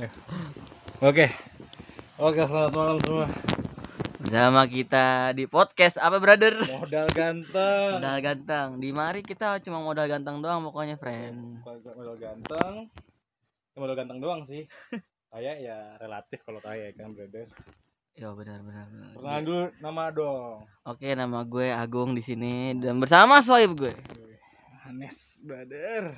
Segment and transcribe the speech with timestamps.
[0.00, 0.08] Ya.
[1.04, 1.28] Oke.
[2.16, 3.28] Oke, selamat malam semua.
[4.16, 6.56] Bersama kita di podcast apa brother?
[6.56, 8.00] Modal ganteng.
[8.00, 8.68] Modal ganteng.
[8.80, 11.60] Di mari kita cuma modal ganteng doang pokoknya friend.
[11.68, 12.88] Modal ganteng.
[12.88, 14.64] Ya, Modal ganteng doang sih.
[15.36, 17.44] Kayak ya relatif kalau kayak kan, brother.
[18.16, 18.88] Ya benar benar.
[18.88, 19.10] benar.
[19.12, 20.64] Perkenalan dulu nama dong.
[20.88, 23.92] Oke, nama gue Agung di sini dan bersama soib gue.
[24.80, 26.16] Hanes, brother.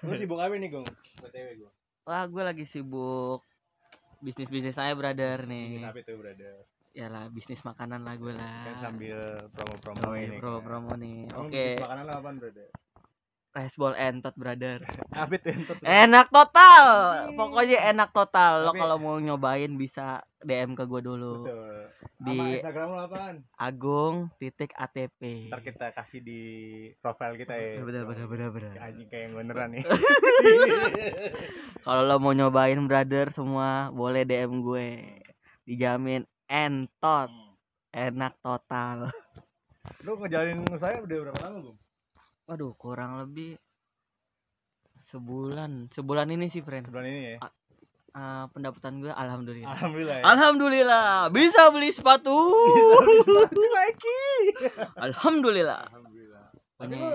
[0.00, 0.88] Lu sibuk apa nih, Gong?
[1.20, 1.70] BTW gua.
[2.06, 3.42] Wah, gue lagi sibuk
[4.22, 5.90] bisnis-bisnis saya brother Ini nih.
[5.90, 6.54] apa itu, brother?
[6.94, 8.62] Ya lah, bisnis makanan lah gue lah.
[8.62, 10.38] Kan sambil promo-promo Oh, ini.
[10.38, 10.62] kan.
[10.62, 11.26] promo nih.
[11.26, 12.68] Emang Oke, bisnis Makanan apa, brother?
[13.56, 14.84] Rice ball entot brother.
[15.16, 15.80] Apa itu entot?
[15.80, 16.84] Enak total.
[17.32, 18.68] Pokoknya enak total.
[18.68, 21.48] Lo kalau mau nyobain bisa DM ke gue dulu.
[21.48, 21.76] Betul.
[22.16, 23.36] Di- Instagram lu apaan?
[23.56, 25.48] Agung titik ATP.
[25.48, 26.40] Ntar kita kasih di
[27.00, 27.80] profile kita ya.
[27.80, 28.72] Bener bener bener bener.
[28.76, 29.84] Anjing kayak yang beneran nih.
[31.84, 34.88] Kalau lo mau nyobain brother semua boleh DM gue.
[35.66, 37.32] Dijamin entot,
[37.90, 39.10] enak total.
[40.06, 41.78] Lu ngejalanin usaha udah berapa lama, Bung?
[42.46, 43.58] Waduh, kurang lebih
[45.10, 45.90] sebulan.
[45.90, 46.86] Sebulan ini sih, friend.
[46.86, 47.38] Sebulan ini ya.
[48.16, 49.76] Eh, pendapatan gue alhamdulillah.
[49.76, 50.24] Alhamdulillah ya.
[50.24, 52.32] Alhamdulillah, bisa beli sepatu.
[53.76, 54.24] Nike.
[54.96, 55.84] Alhamdulillah.
[55.92, 56.46] Alhamdulillah.
[56.80, 57.12] Tapi lu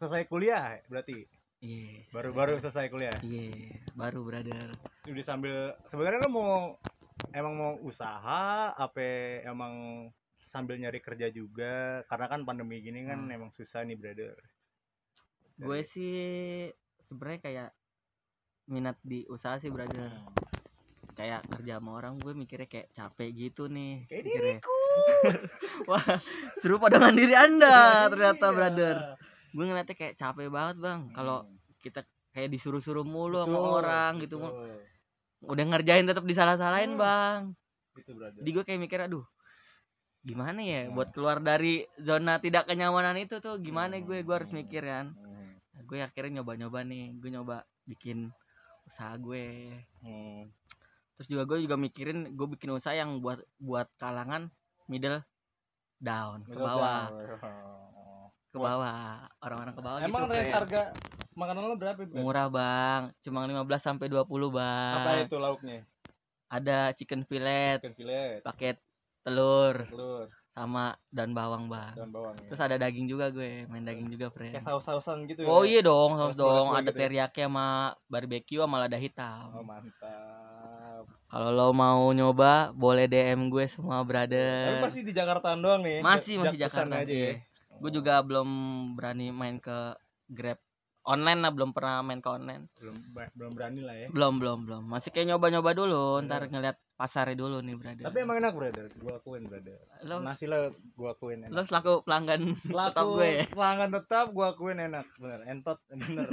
[0.00, 1.24] selesai kuliah berarti
[1.60, 2.00] iya.
[2.16, 3.12] baru-baru selesai kuliah.
[3.20, 4.72] Iya, baru brother.
[5.04, 6.80] Udah sambil sebenarnya lu mau
[7.36, 9.08] emang mau usaha apa
[9.44, 10.08] emang
[10.56, 13.34] sambil nyari kerja juga karena kan pandemi gini kan Hmm.
[13.36, 14.32] emang susah nih brother
[15.56, 16.16] Gue sih
[17.04, 17.68] sebenarnya kayak
[18.66, 20.10] minat di usaha sih brother.
[21.12, 24.60] kayak kerja sama orang gue mikirnya kayak capek gitu nih kayak mikirnya.
[24.60, 24.76] diriku
[25.88, 26.04] wah
[26.60, 28.52] serupa dengan diri anda ternyata Iya.
[28.52, 28.96] brother
[29.48, 31.56] gue ngeliatnya kayak capek banget bang kalau Hmm.
[31.80, 32.00] kita
[32.36, 34.76] kayak disuruh-suruh mulu sama Betul, orang gitu betul.
[35.48, 37.00] udah ngerjain tetap disalah-salahin Hmm.
[37.00, 37.40] bang
[37.96, 38.36] Itu brother.
[38.36, 39.24] jadi gue kayak mikir aduh
[40.26, 40.92] gimana ya Nah.
[40.92, 45.54] buat keluar dari zona tidak kenyamanan itu tuh gimana gue gue harus mikir kan Hmm.
[45.70, 48.34] Nah, gue akhirnya nyoba-nyoba nih gue nyoba bikin
[48.84, 49.70] usaha gue
[50.02, 50.50] Hmm.
[51.14, 54.50] terus juga gue juga mikirin gue bikin usaha yang buat buat kalangan
[54.84, 55.22] middle
[55.96, 58.30] down ke bawah down.
[58.46, 58.96] ke bawah
[59.38, 60.82] orang-orang ke bawah Emang gitu kayak harga
[61.32, 62.16] makanan lo berapa bro?
[62.16, 65.78] murah bang cuma 15 sampai 20 bang Apa itu lauknya?
[66.48, 68.76] ada chicken fillet Chicken fillet, paket
[69.26, 72.34] telur telur, sama daun bawang bang dan bawang.
[72.38, 72.46] ya.
[72.46, 75.68] terus ada daging juga gue main daging juga friend kayak saus-sausan gitu oh ya?
[75.68, 77.00] iya dong saus Saus dong ada gitu ya?
[77.02, 77.66] teriyaki sama
[78.06, 81.04] barbecue sama lada Oh hitam mantap.
[81.26, 85.98] kalau lo mau nyoba boleh DM gue semua Tapi brother pasti di Jakarta doang nih.
[86.00, 87.34] masih masih Jakarta aja ya.
[87.34, 87.42] iya.
[87.76, 88.48] gue juga belum
[88.94, 90.58] berani main ke Grab
[91.02, 92.96] online lah belum pernah main ke online Belum
[93.34, 94.08] belum berani lah ya.
[94.08, 96.24] belum belum belum masih kayak nyoba nyoba dulu Iya.
[96.24, 99.76] ntar ngeliat pasarnya dulu nih brother Tapi emang enak brother, gua akuin brother.
[100.02, 101.68] lo Nasi lo gua akuin lo enak.
[101.68, 105.40] selaku pelanggan tetap Laku gue pelanggan tetap gua akuin enak, bener.
[105.44, 106.28] Entot bener.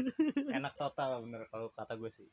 [0.50, 2.28] enak total bener kalau kata gue sih.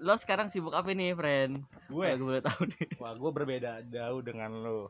[0.00, 1.60] lo sekarang sibuk apa nih friend
[1.90, 4.88] Gue gue boleh tahu nih Wah, gue berbeda jauh dengan lo.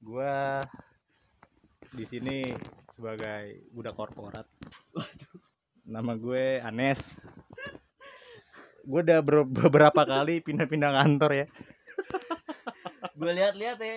[0.00, 0.34] Gue
[1.90, 2.40] di sini
[2.94, 4.46] sebagai budak korporat.
[5.84, 6.98] Nama gue Anes.
[8.90, 11.46] Gue udah ber- beberapa kali pindah-pindah kantor ya.
[13.20, 13.96] gue lihat-lihat ya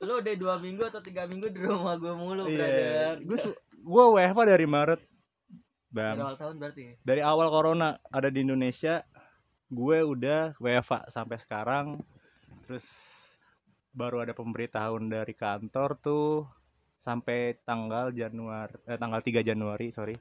[0.00, 2.56] lo udah dua minggu atau tiga minggu di rumah gue mulu Iya.
[2.56, 3.38] brother Gue
[3.78, 5.00] gue WFH dari Maret.
[5.92, 6.94] dari Bang, awal tahun berarti ya?
[7.04, 9.04] dari awal corona ada di Indonesia,
[9.68, 12.00] gue udah WFH sampai sekarang.
[12.64, 12.84] Terus
[13.92, 16.48] baru ada pemberitahuan dari kantor tuh
[16.98, 20.16] sampai tanggal Januari eh, tanggal 3 Januari, sorry.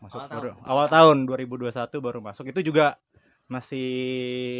[0.00, 2.48] Masuk Awal baru awal tahun 2021 baru masuk.
[2.48, 2.96] Itu juga
[3.52, 3.88] masih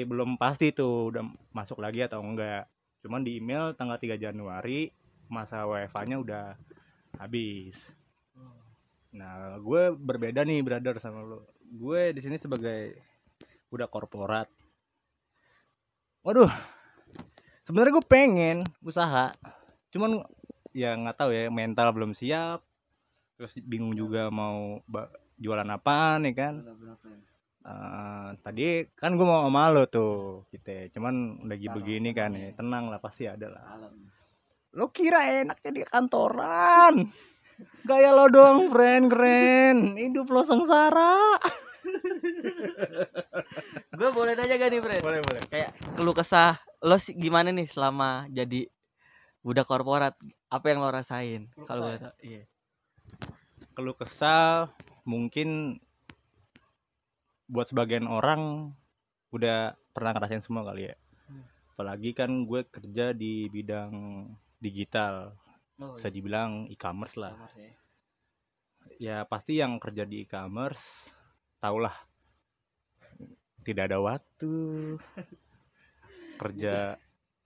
[0.04, 1.24] belum pasti tuh udah
[1.56, 2.68] masuk lagi atau enggak.
[3.00, 4.92] Cuman di email tanggal 3 Januari
[5.32, 6.44] masa WFH-nya udah
[7.16, 7.78] habis.
[9.10, 11.48] Nah, gue berbeda nih, brother sama lo.
[11.70, 12.98] Gue di sini sebagai
[13.70, 14.47] udah korporat.
[16.20, 16.53] Waduh,
[17.65, 19.32] sebenarnya gue pengen usaha,
[19.88, 20.20] cuman
[20.76, 22.60] ya nggak tahu ya mental belum siap.
[23.41, 25.09] Terus bingung juga mau ba-
[25.41, 26.54] jualan apaan ya kan.
[27.60, 30.72] Eh, tadi kan gue mau sama lo tuh, gitu.
[30.97, 32.57] Cuman lagi begini kan tenang ya, ya.
[32.57, 33.65] tenang lah pasti ada lah.
[34.77, 36.95] Lo kira enaknya di kantoran?
[37.84, 39.77] Gaya lo doang friend keren.
[39.92, 41.37] Hidup lo sengsara.
[44.01, 45.42] gue boleh nanya gak nih friend Boleh boleh.
[45.48, 48.69] kayak keluh kesah lo sih gimana nih selama jadi
[49.41, 50.16] budak korporat
[50.48, 52.04] apa yang lo rasain kalau kesah boleh ya?
[52.04, 52.42] tahu iya
[53.71, 54.69] Keluh kesal
[55.04, 55.80] mungkin
[57.50, 58.72] buat sebagian orang
[59.34, 60.97] udah pernah ngerasain semua kali ya.
[61.30, 61.47] Hmm.
[61.74, 64.26] apalagi kan gue kerja di bidang
[64.60, 65.32] digital.
[65.80, 67.32] Oh, bisa dibilang e-commerce lah.
[67.32, 67.72] E-commerce ya.
[69.00, 70.82] ya pasti yang kerja di e-commerce
[71.60, 71.94] tahulah
[73.64, 74.54] tidak ada waktu.
[76.41, 76.96] Kerja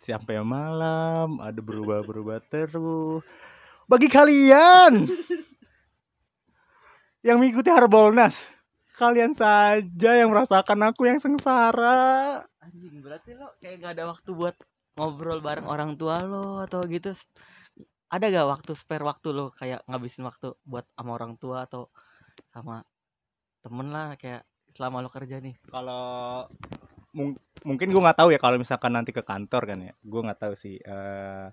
[0.07, 3.25] sampai malam ada berubah-berubah terus.
[3.85, 5.13] Bagi kalian
[7.25, 8.37] yang mengikuti Harbolnas
[8.95, 14.57] kalian saja yang merasakan aku yang sengsara Anjing, berarti lo kayak gak ada waktu buat
[14.95, 17.11] ngobrol bareng orang tua lo atau gitu.
[18.09, 21.91] Ada gak waktu spare waktu lo kayak ngabisin waktu buat sama orang tua atau
[22.55, 22.87] sama
[23.61, 25.57] temen lah kayak selama lo kerja nih.
[25.69, 26.45] kalau
[27.13, 30.41] mung- mungkin gue nggak tahu ya kalau misalkan nanti ke kantor kan ya gue nggak
[30.41, 31.47] tahu sih Eh,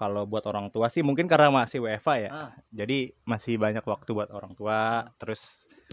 [0.00, 2.30] kalau buat orang tua sih mungkin karena masih WFA ya.
[2.32, 5.04] Ah, jadi masih banyak waktu buat orang tua.
[5.20, 5.44] Terus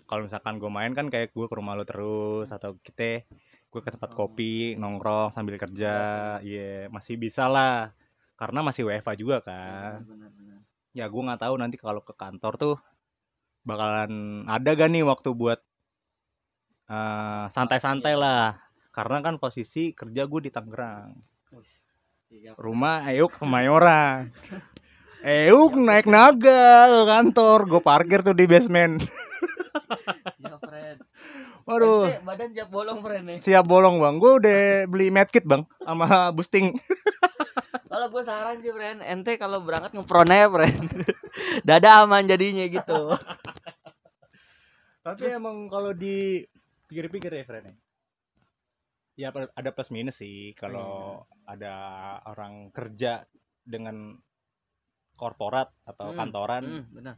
[0.08, 3.28] kalau misalkan gue main kan kayak gue ke rumah lo terus atau kita
[3.68, 4.24] gue ke tempat Oh.
[4.24, 5.96] kopi nongkrong sambil kerja.
[6.40, 7.92] Iya masih bisa lah.
[8.40, 10.08] Karena masih WFA juga kan.
[10.08, 10.64] Benar-benar.
[10.96, 12.76] ya gue nggak tahu nanti kalau ke kantor tuh
[13.62, 15.60] bakalan ada gak nih waktu buat
[16.88, 18.22] eh, santai-santai Iya.
[18.24, 18.46] lah.
[18.96, 21.14] Karena kan posisi kerja gue di Tangerang.
[21.54, 21.77] Iya,
[22.60, 24.32] rumah Euk Kemayoran
[25.24, 29.00] Euk naik naga ke kantor gue parkir tuh di basement
[30.40, 31.00] iya, friend.
[31.64, 33.40] waduh Ente badan siap bolong, friend nih.
[33.44, 34.60] siap bolong bang gue udah
[34.92, 36.76] beli medkit bang sama boosting
[37.88, 41.08] Kalau gue saran sih, friend, ente kalau berangkat ngepron aja, friend.
[41.64, 43.16] Dada aman jadinya gitu.
[45.08, 46.44] tapi emang kalau di
[46.92, 47.87] pikir-pikir ya friend
[49.18, 51.74] ya ada plus minus sih kalau ada
[52.30, 53.26] orang kerja
[53.66, 54.14] dengan
[55.18, 57.16] korporat atau Hmm, kantoran Hmm, benar.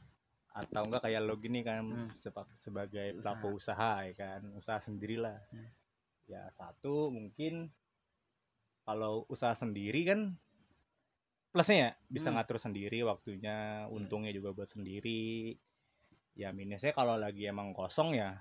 [0.49, 2.09] atau enggak kayak lo gini kan Hmm.
[2.15, 3.35] seba- sebagai Usaha.
[3.35, 5.69] pelaku usaha ya kan usaha sendirilah Hmm.
[6.25, 7.67] ya satu mungkin
[8.81, 10.33] kalau usaha sendiri kan
[11.51, 12.39] plusnya ya bisa Hmm.
[12.39, 15.53] ngatur sendiri waktunya untungnya juga buat sendiri
[16.33, 18.39] ya minusnya kalau lagi emang kosong ya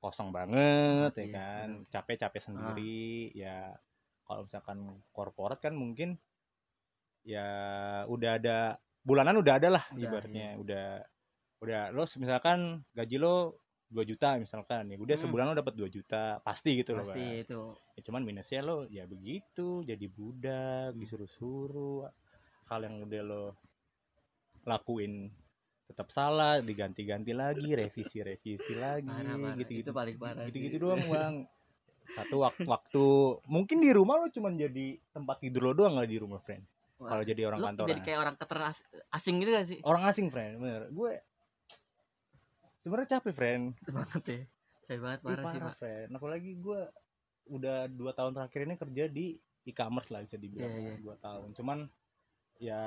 [0.00, 1.68] kosong banget ya Iya, kan?
[1.92, 3.76] capek-capek sendiri ya.
[4.24, 4.78] Kalau misalkan
[5.12, 6.16] korporat kan mungkin
[7.20, 7.46] ya
[8.08, 8.58] udah ada
[9.04, 10.48] bulanan udah ada lah Udah, ibaratnya.
[10.56, 10.86] udah
[11.60, 13.60] udah lo misalkan gaji lo
[13.90, 15.24] 2 juta misalkan ya udah Hmm.
[15.28, 17.60] sebulan lo dapat 2 juta pasti gitu loh Pasti itu.
[17.98, 22.08] Ya, cuman minusnya lo ya begitu jadi budak disuruh-suruh
[22.70, 23.44] hal yang udah lo
[24.64, 25.28] lakuin
[25.90, 29.54] tetap salah diganti-ganti lagi revisi-revisi lagi Parah, parah.
[29.58, 31.34] gitu-gitu Itu paling parah gitu-gitu doang bang
[32.18, 33.04] satu waktu, waktu
[33.46, 36.62] mungkin di rumah lo cuman jadi tempat tidur lo doang nggak di rumah friend
[37.00, 38.76] kalau jadi orang lu kantoran jadi kayak orang keteras
[39.10, 39.78] asing gitu gak sih?
[39.82, 41.12] orang asing friend bener gue
[42.82, 44.40] sebenarnya capek friend banget ya.
[44.84, 45.76] Capek banget Ih, parah, sih, parah Pak.
[45.78, 46.80] friend apalagi gue
[47.50, 49.26] udah dua tahun terakhir ini kerja di
[49.66, 50.94] e-commerce lah bisa dibilang Iya, iya.
[50.98, 51.78] dua tahun cuman
[52.60, 52.82] ya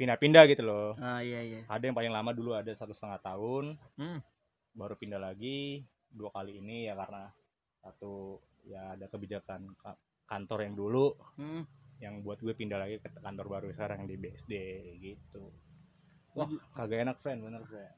[0.00, 0.96] pindah-pindah gitu loh.
[0.96, 1.60] Ah iya iya.
[1.68, 3.76] ada yang paling lama dulu ada satu setengah tahun.
[4.00, 4.20] Hmm.
[4.70, 5.82] baru pindah lagi
[6.14, 7.26] dua kali ini ya karena
[7.82, 11.06] satu ya ada kebijakan ka- kantor yang dulu.
[11.36, 11.68] Hmm.
[12.00, 14.52] yang buat gue pindah lagi ke kantor baru sekarang di BSD
[15.04, 15.52] gitu.
[16.32, 17.92] Wah kagak enak friend bener friend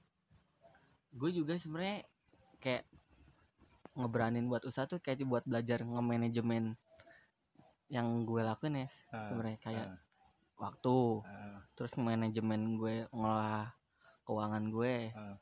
[1.15, 2.03] Gue juga sebenarnya
[2.59, 2.83] kayak
[3.95, 6.75] ngeberanin buat usaha tuh kayak buat belajar nge-manajemen
[7.93, 9.59] yang gue lakuin ya Nah, sebenarnya.
[9.61, 9.99] Kayak nah,
[10.63, 11.27] waktu.
[11.27, 13.75] Nah, terus manajemen gue ngolah
[14.23, 15.11] keuangan gue.
[15.13, 15.39] Ah.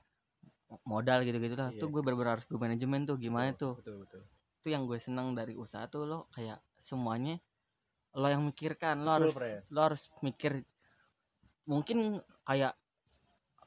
[0.87, 1.75] modal gitu-gitu lah.
[1.75, 1.83] Iya.
[1.83, 3.75] tuh gue bener-bener harus gue manajemen tuh gimana betul, tuh.
[3.83, 4.23] betul betul.
[4.62, 7.43] Itu yang gue seneng dari usaha tuh lo kayak semuanya
[8.15, 9.03] lo yang mikirkan.
[9.03, 9.35] Lo Betul, harus
[9.71, 10.62] lo harus mikir.
[11.67, 12.79] Mungkin kayak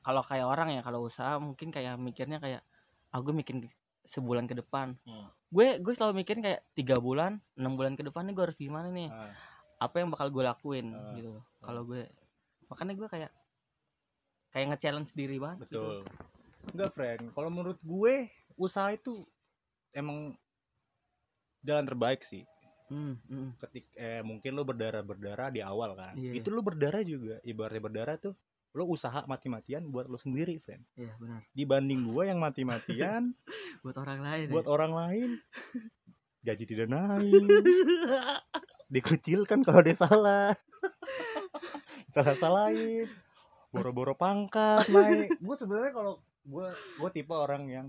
[0.03, 2.63] kalau kayak orang ya kalau usaha mungkin kayak mikirnya kayak
[3.11, 3.67] aku mikir
[4.07, 4.99] sebulan ke depan.
[5.07, 5.27] Hmm.
[5.53, 8.89] gue gue selalu mikirin kayak tiga bulan enam bulan ke depan nih gue harus gimana
[8.89, 9.11] nih?
[9.13, 9.29] Ah.
[9.83, 11.13] Apa yang bakal gue lakuin Ah.
[11.13, 12.07] gitu kalau gue
[12.67, 13.31] makanya gue kayak
[14.49, 15.81] kayak nge-challenge diri banget gitu.
[15.81, 15.97] Betul.
[16.71, 17.21] Enggak, friend.
[17.33, 19.25] Kalau menurut gue, usaha itu
[19.91, 20.37] emang
[21.59, 22.45] jalan terbaik sih.
[22.87, 23.57] Hmm, hmm.
[23.57, 26.13] Ketik eh mungkin lo berdarah-berdarah di awal kan.
[26.13, 26.37] Iya.
[26.37, 27.41] Itu lo berdarah juga.
[27.41, 28.33] Ibaratnya berdarah tuh
[28.73, 30.81] lo usaha mati-matian buat lo sendiri, friend.
[30.97, 33.29] iya benar Dibanding gue yang mati-matian
[33.85, 34.69] buat orang lain buat ya.
[34.73, 35.29] orang lain
[36.45, 37.29] gaji tidak naik,
[38.93, 40.53] dikucilkan kalau dia salah.
[42.13, 43.09] Salah-salahin.
[43.73, 45.33] Boro-boro pangkat naik.
[45.45, 46.67] Gue sebenarnya kalau gue
[46.99, 47.87] gue tipe orang yang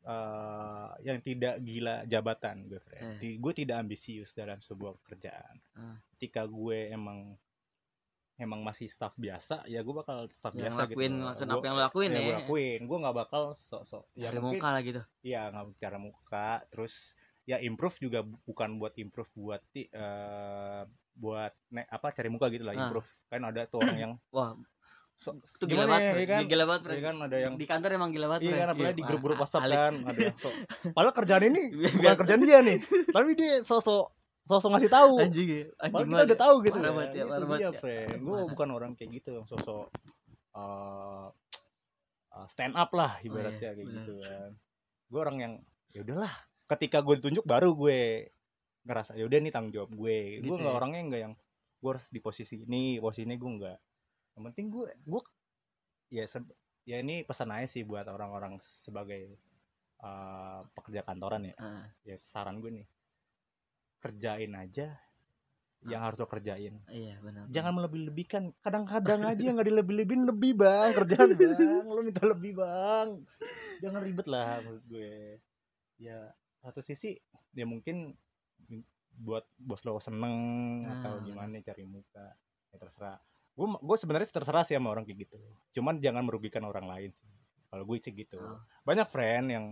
[0.00, 3.22] eh yang tidak gila jabatan gue friend.
[3.22, 3.36] Eh.
[3.38, 5.56] Gue tidak ambisius dalam sebuah pekerjaan.
[5.78, 5.94] Ah.
[6.16, 7.38] Ketika gue emang
[8.40, 11.76] emang masih staff biasa ya gue bakal staff yang biasa lakuin gitu lakuin apa yang
[11.76, 14.80] lo lakuin ya, ya, gue lakuin gue nggak bakal sok-sok ya Cari mungkin muka lah
[14.80, 16.94] gitu Iya, nggak bicara muka, terus
[17.50, 20.82] ya improve juga bu- bukan buat improve buat ti- eh
[21.18, 22.86] buat ne, apa cari muka gitu lah Ah.
[22.86, 23.08] improve.
[23.26, 24.54] Kan ada tuh orang yang wah
[25.18, 26.42] so, itu gila banget ya, ya kan?
[26.46, 29.02] gila banget Ya kan ada yang di kantor emang gila banget Iya kan apalagi di
[29.02, 29.76] wah, grup-grup WhatsApp alik.
[29.76, 30.48] kan ada yang so,
[30.96, 32.78] padahal kerjaan ini bukan kerjaan dia nih,
[33.16, 34.14] tapi dia sosok
[34.48, 35.14] sosok ngasih tahu.
[35.20, 36.40] anjing ya anjing kita udah ya.
[36.40, 36.96] tahu gitu Parah kan.
[36.96, 37.80] banget ya, parah banget ya.
[37.82, 38.18] friend.
[38.22, 39.84] Gue bukan orang kayak gitu yang sosok
[40.56, 41.26] eh,
[42.40, 44.50] eh, stand up lah ibaratnya iya, kayak gitu kan.
[45.10, 45.52] Gue orang yang
[45.90, 46.32] ya udahlah,
[46.70, 48.30] ketika gue ditunjuk baru gue
[48.86, 50.38] ngerasa ya udah nih tanggung jawab gue.
[50.38, 50.78] Gitu gue nggak ya.
[50.78, 51.34] orangnya nggak yang
[51.80, 53.78] gue harus di posisi ini, posisi ini gue nggak.
[54.38, 55.22] Yang penting gue gue
[56.10, 56.54] ya se-
[56.86, 59.34] ya ini pesan aja sih buat orang-orang sebagai
[60.00, 61.54] eh, pekerja kantoran ya.
[61.58, 62.86] Ah, Ya saran gue nih
[64.00, 64.96] kerjain aja
[65.80, 70.92] yang harus lo kerjain iya benar jangan melebih-lebihkan kadang-kadang aja yang nggak dilebih-lebihin lebih bang
[70.92, 73.08] kerjaan bang lo minta lebih bang
[73.80, 75.40] jangan ribet lah menurut gue
[75.96, 77.16] ya satu sisi
[77.52, 78.12] ya mungkin
[79.16, 80.36] buat bos lo seneng
[80.86, 81.22] atau Ah.
[81.24, 82.26] gimana cari muka
[82.70, 83.18] ya terserah
[83.50, 85.36] gue gue sebenarnya terserah sih sama orang kayak gitu
[85.74, 87.28] cuman jangan merugikan orang lain sih
[87.68, 88.60] kalau gue sih gitu Oh.
[88.86, 89.66] banyak friend yang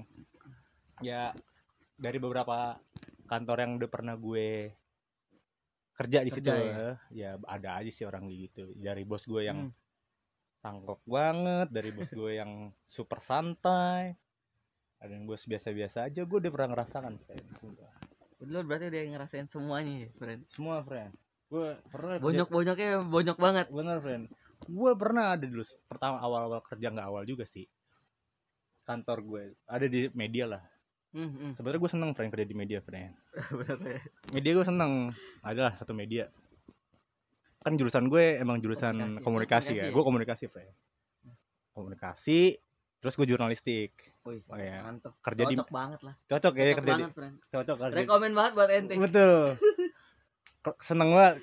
[1.00, 1.30] ya
[1.94, 2.76] dari beberapa
[3.24, 4.72] kantor yang udah pernah gue
[5.94, 6.74] kerja di situ Kerja, ya?
[6.78, 9.74] eh, ya ada aja sih orang kayak gitu dari bos gue yang Hmm.
[10.58, 14.14] sangkok banget dari bos gue yang super santai
[14.98, 17.44] ada yang bos biasa-biasa aja gue udah pernah ngerasakan friend.
[18.40, 20.40] Lu berarti udah ngerasain semuanya ya, friend.
[20.48, 21.10] semua friend
[21.48, 23.66] gue pernah kerja- Bonyok-bonyoknya bonyok banget.
[23.68, 24.24] bener friend
[24.60, 27.64] gue pernah ada dulu pertama awal-awal kerja nggak awal juga sih
[28.84, 30.62] kantor gue ada di media lah
[31.08, 31.52] Hmm, hmm.
[31.54, 33.16] sebenarnya gue seneng friend kerja di media friend
[33.56, 34.00] Bener ya.
[34.30, 35.08] media gue seneng
[35.40, 36.28] adalah satu media
[37.58, 39.24] kan jurusan gue emang jurusan Komunikasi.
[39.24, 39.90] komunikasi, Komunikasi ya ya?
[39.90, 40.72] gue komunikasi friend
[41.72, 42.38] komunikasi
[42.98, 44.82] terus gue jurnalistik Wih, Oh, iya.
[44.82, 45.14] mantep.
[45.18, 46.14] kerja di Cocok banget lah.
[46.22, 47.34] cocok ya Cocok kerja di banget, friend.
[47.48, 48.94] cocok kerja di- Rekomen banget buat ente.
[48.94, 49.40] betul
[50.84, 51.36] seneng banget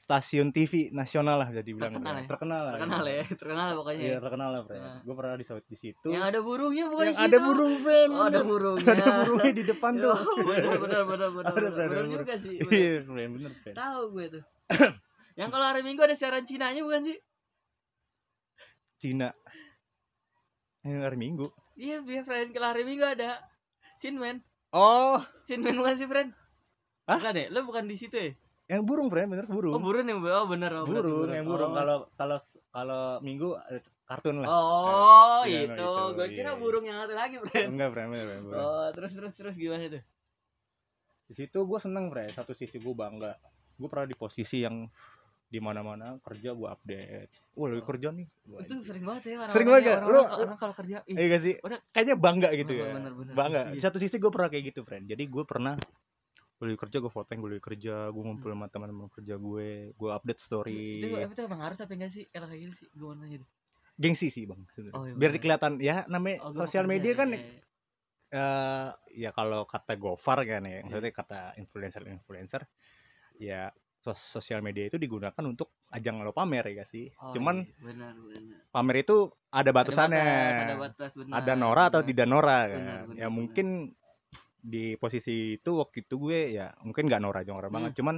[0.00, 2.24] stasiun TV nasional lah bisa dibilang Terkenal ya?
[2.26, 4.02] terkenal lah Terkenal ya, terkenal pokoknya.
[4.02, 4.98] iya terkenal lah friend Nah.
[4.98, 8.40] gue pernah di di situ Yang ada burungnya bukan yang ada burung friend Oh, ada
[8.42, 8.88] burungnya.
[8.96, 11.46] ada burungnya di depan tuh bener bener bener bener.
[11.46, 11.70] Ada, bener.
[11.70, 12.54] friend, Bener ada juga sih.
[12.72, 14.42] iya friend bener friend Tahu gue tuh.
[15.38, 17.18] Yang kalau hari Minggu ada siaran Cinanya bukan sih?
[18.98, 19.30] Cina
[20.82, 23.38] yang hari Minggu Iya, biar friend kalau hari Minggu ada
[23.98, 24.42] Sinman.
[24.70, 26.30] oh Sinman bukan sih, friend?
[27.06, 27.18] Hah?
[27.18, 27.46] Bukan ya?
[27.48, 28.32] Lu bukan di situ ya?
[28.68, 31.72] yang burung friend bener burung Oh, burung yang oh bener oh, berarti burung yang burung
[31.72, 31.76] Oh.
[31.76, 35.72] kalau kalau kalau minggu ada kartun lah Oh, Iya, itu.
[35.72, 36.60] itu, Gue kira iya.
[36.60, 37.68] burung yang satu lagi, friend.
[37.72, 38.60] enggak friend bener, bener, burung.
[38.60, 40.00] Oh, terus terus terus gimana itu?
[41.24, 43.36] di situ gue seneng friend satu sisi gue bangga
[43.76, 44.88] gue pernah di posisi yang
[45.48, 49.36] di mana mana kerja gue update wah lagi kerja nih Wah, Itu sering banget ya
[49.40, 49.96] orang Sering banget ya?
[49.96, 51.54] Orang, Lu- orang, kalau kerja Iya gak sih?
[51.64, 51.78] Udah.
[51.88, 52.92] Kayaknya bangga gitu Bener, ya.
[52.96, 53.32] bener, bener.
[53.36, 53.62] Bangga.
[53.68, 53.72] Iya.
[53.72, 55.04] Di satu sisi gue pernah kayak gitu, friend.
[55.08, 55.74] Jadi gue pernah
[56.58, 60.10] gue lagi kerja, gue fotoin gue lagi kerja, gue ngumpul sama teman-teman kerja gue, gue
[60.10, 60.84] update story.
[61.00, 62.24] itu, itu emang harus tapi enggak sih?
[62.28, 63.48] Kalau kayak gitu sih, gue nanya deh.
[63.98, 64.60] Gengsi sih bang.
[64.92, 67.62] Oh, iya, Biar kelihatan ya namanya Oh, gua sosial media kan iya, iya.
[68.28, 68.88] eh
[69.24, 70.80] ya kalau kata Gofar kan ya, Iya.
[70.84, 72.62] maksudnya kata influencer-influencer,
[73.40, 73.70] ya
[74.14, 77.12] sosial media itu digunakan untuk ajang lo pamer ya gak sih?
[77.18, 78.58] Oh, Cuman iya, benar benar.
[78.70, 79.16] pamer itu
[79.48, 80.22] ada batasannya.
[80.22, 81.36] Ada batas, ada batas benar.
[81.36, 82.08] ada Nora atau benar.
[82.08, 83.30] tidak Nora kan Benar, benar, ya benar.
[83.30, 83.66] mungkin
[84.58, 87.98] di posisi itu waktu itu gue ya mungkin nggak Nora banget Hmm.
[88.02, 88.16] cuman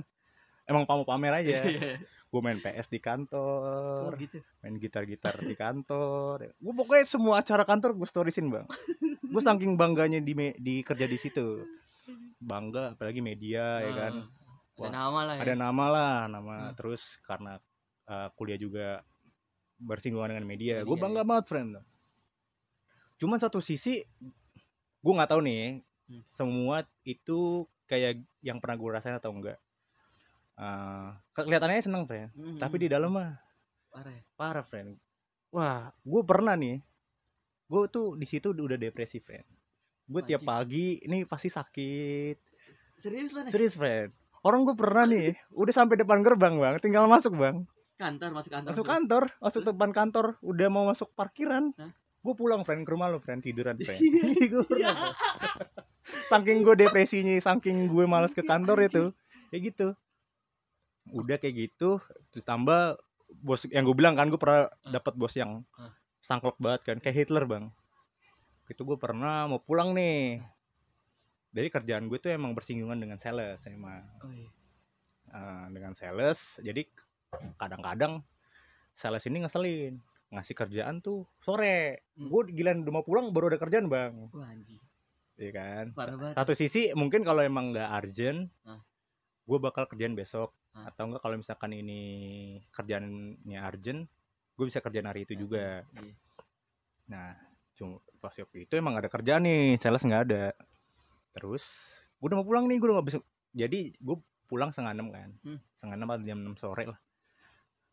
[0.66, 2.00] emang mau pamer aja Iya.
[2.00, 4.38] gue main PS di Oh, kantor gitu.
[4.62, 8.66] main gitar-gitar di kantor gue pokoknya semua acara kantor gue storiesin bang
[9.30, 11.66] gue saking bangganya di me- di kerja di situ
[12.40, 14.26] bangga apalagi media ya kan Ah,
[14.80, 15.40] Wah, Ada nama lah ya.
[15.44, 16.74] ada nama lah nama Hmm.
[16.74, 17.60] terus karena
[18.08, 19.04] uh, kuliah juga
[19.76, 21.70] bersinggungan dengan media, gue Media, bangga banget friend
[23.16, 24.00] cuman satu sisi
[24.98, 26.24] gue nggak tahu nih Hmm.
[26.32, 29.60] semua itu kayak yang pernah gue rasain atau enggak
[30.56, 33.32] Uh, kelihatannya seneng friend Hmm, tapi di dalam mah
[33.88, 34.20] parah ya.
[34.36, 35.00] parah friend
[35.48, 36.84] wah gue pernah nih
[37.64, 39.48] gue tuh di situ udah depresi friend
[40.04, 42.36] gue tiap pagi ini pasti sakit
[43.00, 43.52] Serius lah nih.
[43.56, 46.74] serius friend orang gue pernah nih udah sampai depan gerbang bang.
[46.80, 47.64] Tinggal masuk bang.
[48.00, 48.70] Kantor masuk kantor.
[48.72, 51.92] masuk kantor masuk depan kantor udah mau masuk parkiran Hah?
[52.24, 53.44] gue pulang friend ke rumah lo friend.
[53.44, 54.00] Tiduran friend.
[54.00, 54.24] Iya.
[54.56, 55.16] gue pernah friend.
[56.32, 59.04] saking gue depresinya saking gue malas ke kantor itu.
[59.52, 59.88] Kayak gitu.
[61.12, 62.00] Udah kayak gitu
[62.32, 62.96] terus tambah
[63.44, 65.62] bos yang gue bilang kan gue pernah dapat bos yang
[66.24, 67.68] sangklok banget kan kayak Hitler bang.
[68.72, 70.40] Itu gue pernah mau pulang nih
[71.50, 74.48] jadi kerjaan gue tuh emang bersinggungan dengan sales emang Oh, iya.
[75.30, 76.82] Eh, dengan sales jadi
[77.56, 78.18] kadang-kadang
[78.92, 79.94] sales ini ngeselin
[80.30, 82.28] ngasih kerjaan tuh sore Hmm.
[82.28, 84.50] gue giliran udah mau pulang baru ada kerjaan bang Wah.
[85.40, 88.82] Iya kan Parah satu sisi mungkin kalau emang nggak urgent Hah.
[89.46, 90.90] gue bakal kerjaan besok Hah.
[90.90, 92.00] atau enggak kalau misalkan ini
[92.70, 94.06] kerjaannya urgent
[94.54, 96.14] gue bisa kerjaan hari itu juga Iya.
[97.06, 97.28] nah
[97.72, 100.44] cuma pas waktu itu emang ada kerjaan nih sales nggak ada
[101.30, 101.62] terus
[102.18, 103.18] gue udah mau pulang nih gue udah nggak bisa
[103.50, 105.30] jadi gue pulang setengah enam kan.
[105.42, 105.58] Hmm.
[105.78, 106.98] setengah enam atau jam enam sore lah.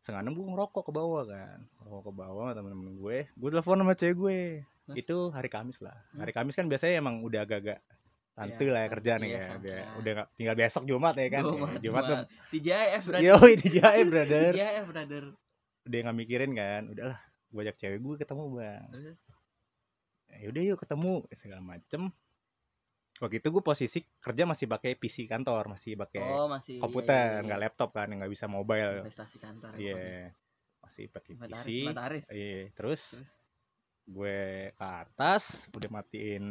[0.01, 1.59] Setengah enam gue ngerokok ke bawah kan.
[1.77, 3.17] Ngerokok ke bawah sama temen-temen gue.
[3.29, 4.39] Gue telepon sama cewek gue.
[4.87, 4.95] Terus?
[5.03, 5.93] itu hari Kamis lah.
[6.15, 6.23] Hmm.
[6.23, 7.83] hari Kamis kan biasanya emang udah agak-agak
[8.37, 11.43] santuy Iya, lah ya kerjaan iya, ya udah nggak tinggal besok Jumat ya kan.
[11.43, 12.17] Jumat, Ya, Jumat tuh.
[12.53, 13.25] TJF brother.
[13.25, 13.35] yo
[13.67, 14.51] jahe brother.
[14.55, 15.23] TJF brother.
[15.85, 16.81] udah nggak mikirin kan.
[16.87, 18.87] Udahlah gue ajak cewek gue ketemu bang.
[20.37, 22.01] Ya udah yuk ketemu segala macem
[23.17, 27.33] waktu itu gue posisi kerja masih pakai PC kantor masih pakai oh masih komputer iya,
[27.41, 27.65] iya, nggak iya.
[27.65, 29.01] laptop kan nggak bisa mobile.
[29.01, 30.29] Investasi kantor ya, iya pokoknya.
[30.85, 31.67] masih pakai PC
[32.29, 33.35] iya terus Terus?
[34.07, 35.43] gue ke atas
[35.75, 36.45] udah matiin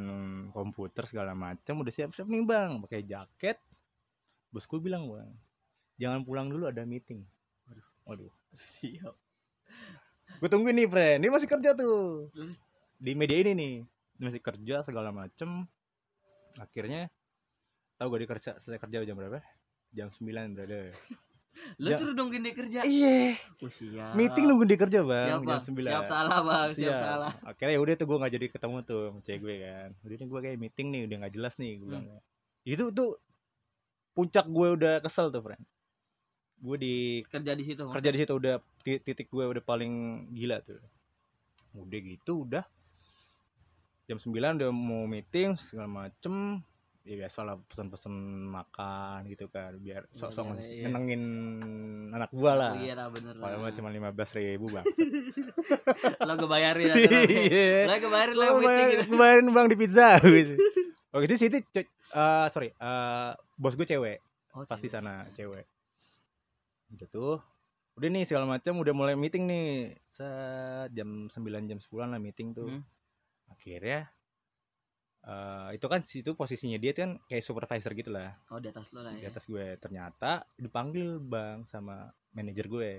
[0.53, 2.85] komputer segala macem udah siap-siap nih bang.
[2.85, 3.57] Pakai jaket.
[4.53, 5.31] Bos gue bilang bang
[5.97, 7.25] jangan pulang dulu ada meeting.
[7.67, 7.87] Waduh.
[8.07, 8.33] Waduh.
[8.81, 9.15] Siap.
[10.43, 11.19] gue tungguin nih friend.
[11.25, 12.29] Ini masih kerja tuh.
[13.01, 13.75] Di media ini nih.
[14.21, 15.65] Masih kerja segala macem
[16.57, 17.09] akhirnya
[17.97, 19.41] tahu gue di kerja selesai kerja jam berapa
[19.91, 20.23] jam 9
[20.53, 20.93] brother
[21.81, 21.97] Lu Ya.
[21.97, 22.81] suruh nungguin dia kerja.
[22.85, 24.13] iya Oh, siap.
[24.13, 25.57] meeting nunggu di kerja bang Siap, Bang.
[25.59, 26.69] jam 9 Siap salah, Bang.
[26.71, 27.01] Siap, Siap.
[27.01, 27.33] salah.
[27.43, 30.27] akhirnya ya udah tuh gue nggak jadi ketemu tuh sama cewek gue kan udah nih
[30.27, 32.05] gue kayak meeting nih udah nggak jelas nih gue bilang
[32.63, 33.11] itu tuh
[34.13, 35.65] puncak gue udah kesel tuh friend
[36.59, 36.95] gue di
[37.27, 37.85] Kerja di situ.
[37.87, 39.93] kerja di situ udah ti- titik gue udah paling
[40.31, 40.77] gila tuh
[41.75, 42.65] udah gitu udah
[44.07, 46.63] jam 9 udah mau meeting segala macem
[47.03, 48.11] ya biasa lah pesen-pesen
[48.49, 51.27] makan gitu kan biar Iya, sok-sok iya, iya.
[52.13, 53.47] anak gua lah Iya lah, bener lah.
[53.53, 54.83] kalau cuma lima belas ribu bang
[56.27, 57.87] Lo gue bayarin Iya.
[57.87, 59.05] Lo gue bayarin lo Lo yang meeting bayar- gitu.
[59.09, 60.55] kemarin bang di pizza gitu.
[61.11, 64.19] Oh itu sih itu eh, sorry eh, bos gue cewek
[64.51, 64.95] Oh, pasti cewek.
[64.97, 65.65] sana cewek.
[67.07, 67.39] Tuh
[67.95, 69.67] udah nih segala macam udah mulai meeting nih
[70.11, 72.67] set jam 9 jam 10 lah meeting tuh.
[72.69, 72.83] Hmm.
[73.51, 74.11] Akhirnya
[75.27, 78.35] eh, itu kan situ posisinya dia kan kayak supervisor gitu lah.
[78.51, 79.31] Oh, di atas lo lah di ya.
[79.31, 79.77] atas gue.
[79.83, 82.91] Ternyata dipanggil bang sama manajer gue.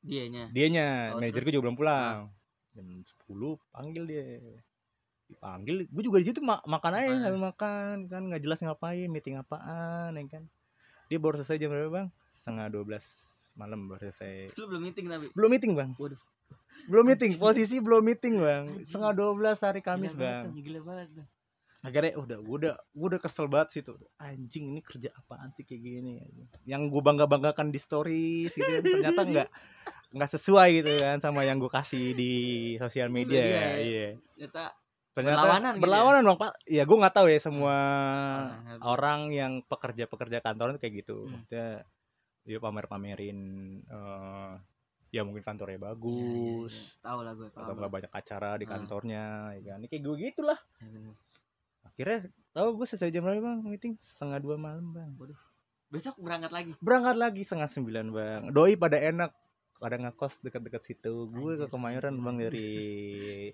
[0.00, 0.48] Dianya.
[0.50, 1.14] dianya.
[1.14, 2.32] Oh, manajer gue juga belum pulang.
[2.74, 4.26] Jam 10 panggil dia.
[5.30, 9.38] Dipanggil gue juga di situ ma- makan aja sambil makan kan nggak jelas ngapain meeting
[9.38, 10.44] apaan ya kan.
[11.06, 12.08] Dia baru selesai jam berapa bang?
[12.42, 13.02] Setengah 12
[13.58, 14.54] malam baru selesai.
[14.56, 15.26] Lu belum meeting tapi.
[15.34, 15.90] belum meeting bang.
[15.98, 16.20] Waduh.
[16.86, 20.80] Belum meeting posisi belum meeting bang setengah 12 hari Kamis Gila bang banget, tuh, Gila
[20.82, 21.08] banget.
[21.12, 21.26] tuh.
[21.80, 25.80] akhirnya udah gue udah gue udah kesel banget situ anjing ini kerja apaan sih kayak
[25.80, 26.20] gini
[26.64, 29.48] yang gue bangga banggakan di stories gitu kan ternyata nggak
[30.10, 32.32] nggak sesuai gitu kan sama yang gue kasih di
[32.76, 33.66] sosial media ya.
[33.76, 34.62] iya Ternyata
[35.10, 35.82] ternyata Berlawanan gitu ya?
[35.82, 37.76] berlawanan bang pak ya gue nggak tahu ya semua
[38.44, 41.32] Orang- orang yang pekerja pekerja kantoran tuh kayak gitu Hmm.
[41.32, 41.68] maksudnya
[42.42, 43.38] dia pamer pamerin
[43.82, 44.52] eh
[45.10, 46.86] ya mungkin kantornya Iya, iya, bagus iya.
[47.00, 47.76] Tahu lah gue, atau paham.
[47.76, 48.70] nggak banyak acara di Ah.
[48.70, 51.14] kantornya ya kan Ini kayak gue gitulah Ya, bener.
[51.82, 52.18] akhirnya
[52.50, 55.10] tahu gue selesai jam berapa bang meeting setengah dua malam bang
[55.88, 56.70] Besok berangkat lagi.
[56.78, 59.30] berangkat lagi setengah sembilan bang doi pada enak
[59.76, 61.66] pada ngekos dekat-dekat situ gue ke.
[61.66, 62.68] Kemayoran bang dari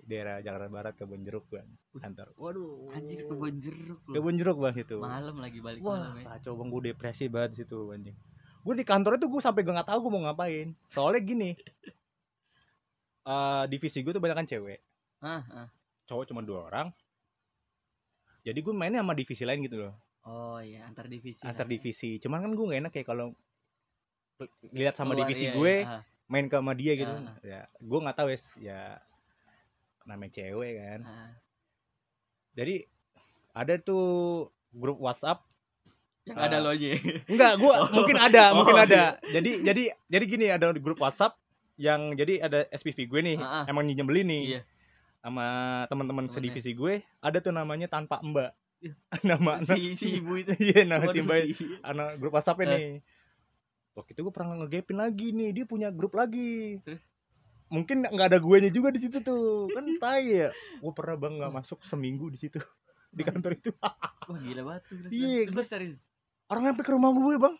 [0.02, 1.64] daerah Jakarta Barat ke Bonjeruk bang
[1.94, 4.12] kantor waduh Anjir kebun jeruk ke.
[4.14, 6.36] Bonjeruk bang itu Malam lagi balik wah malam ya.
[6.36, 8.16] kacau bang gue depresi banget di situ anjing
[8.66, 11.50] gue di kantor itu gue sampai gak nggak tahu gue mau ngapain soalnya gini
[13.24, 14.82] eh divisi gue tuh banyak kan cewek
[15.22, 15.68] Ah, ah.
[16.04, 16.88] cowok cuma dua orang
[18.42, 19.94] jadi gue mainnya sama divisi lain gitu loh
[20.26, 21.38] Oh iya, antar divisi.
[21.46, 23.30] antar divisi cuman kan gue gak enak kayak kalau
[24.74, 25.86] lihat sama Keluar, divisi iya, gue iya.
[25.86, 27.38] Ah, main ke sama dia gitu Ah.
[27.40, 28.80] ya gue nggak tahu ya ya
[30.04, 31.32] namanya cewek kan ah.
[32.58, 32.74] jadi
[33.54, 34.06] ada tuh
[34.74, 35.46] grup WhatsApp
[36.26, 36.44] Yang Ah.
[36.44, 36.88] ada lo aja.
[37.24, 37.88] enggak gue Oh.
[37.92, 38.84] mungkin ada Oh, mungkin iya.
[38.84, 41.38] ada jadi jadi jadi gini ada di grup WhatsApp
[41.76, 43.64] yang jadi ada SPV gue nih Ah, ah.
[43.66, 44.60] emang nyebelin nih Iya.
[45.20, 45.46] sama
[45.86, 48.50] teman-teman sedivisi gue ada tuh namanya tanpa mbak
[49.24, 50.50] nama Si, si ibu itu.
[50.66, 52.66] iya nama si mbak si- anak grup WhatsApp Eh.
[52.66, 52.82] ini.
[53.94, 56.76] Waktu itu gue pernah ngegapin lagi nih, dia punya grup lagi.
[56.84, 57.00] Terus?
[57.66, 60.48] Mungkin nggak ada guenya juga di situ tuh, kan tai ya.
[60.76, 62.60] Gue pernah bang nggak masuk seminggu di situ
[63.08, 63.72] di kantor itu.
[63.80, 63.96] Wah
[64.36, 64.96] gila banget tuh.
[65.08, 65.86] Iya, Terus cari.
[66.46, 67.56] Orang sampai ke rumah gue bang,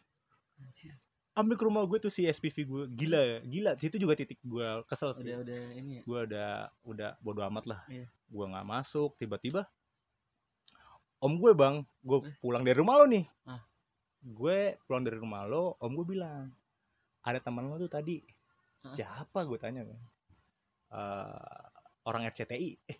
[1.34, 3.72] sampai ke rumah gue tuh si SPV gue, gila, gila.
[3.76, 5.26] Situ juga titik gue kesel sih.
[5.26, 6.02] Udah udah ini ya.
[6.06, 6.50] Gue udah
[6.86, 7.80] udah bodo amat lah.
[7.90, 8.06] Iya.
[8.30, 9.66] Gue nggak masuk, tiba-tiba
[11.16, 12.34] om gue bang, gue Eh?
[12.38, 13.24] pulang dari rumah lo nih.
[13.48, 13.64] Ah.
[14.22, 16.52] Gue pulang dari rumah lo, om gue bilang,
[17.24, 18.22] ada teman lo tuh tadi
[18.94, 19.98] siapa gue tanya kan
[20.86, 21.64] Eh,
[22.06, 22.98] orang RCTI eh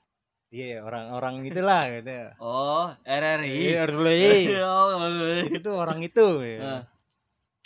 [0.57, 3.77] iya orang-orang itulah gitu Oh, RRI.
[3.77, 4.65] Iya.
[4.65, 5.45] Oh, bagus.
[5.59, 6.89] itu orang itu ya.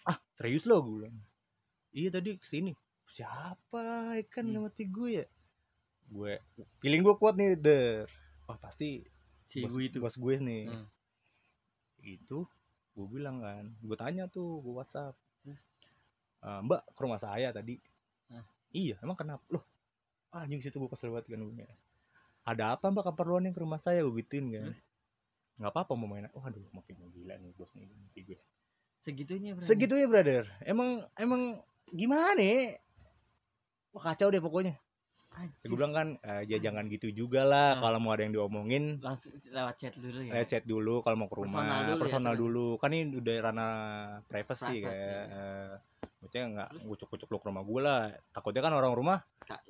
[0.03, 1.15] Ah serius lo gue bilang
[1.91, 2.73] iya tadi ke sini
[3.09, 3.83] siapa
[4.15, 4.63] ya kan Hmm.
[4.65, 5.27] ngerti gue ya
[6.09, 6.33] gue
[6.81, 8.07] feeling gue kuat nih der
[8.45, 9.03] wah pasti
[9.45, 9.99] Si bos, itu.
[9.99, 10.87] bos gue nih Hmm.
[12.01, 12.47] itu
[12.91, 15.61] gue bilang kan gue tanya tuh gue WhatsApp Terus?
[16.41, 17.77] "Eh, mbak ke rumah saya tadi
[18.29, 18.45] Hah?
[18.73, 19.65] iya emang kenapa loh
[20.31, 21.67] ah anjing situ gue kesel banget kan gue
[22.51, 24.81] ada apa mbak keperluan yang ke rumah saya gue gituin kan Terus?
[25.61, 27.87] nggak apa-apa mau main waduh makin gila nih bos nih
[28.17, 28.39] gue
[29.01, 29.65] Segitunya, Bro.
[29.65, 31.57] segitunya brother emang emang
[31.89, 32.77] gimana ya
[33.91, 34.77] Wah, kacau deh pokoknya
[35.31, 37.81] ya, gue bilang kan eh, ya jangan gitu juga lah Nah.
[37.81, 40.31] kalau mau ada yang diomongin langsung lewat chat dulu ya.
[40.37, 42.43] Lihat chat dulu kalau mau ke rumah Personal dulu ya, personal terus.
[42.45, 43.75] dulu kan ini udah ranah
[44.27, 45.49] privacy Private, kayak iya.
[46.21, 49.19] Maksudnya nggak ngucuk-ngucuk lu ke rumah gue lah takutnya kan orang rumah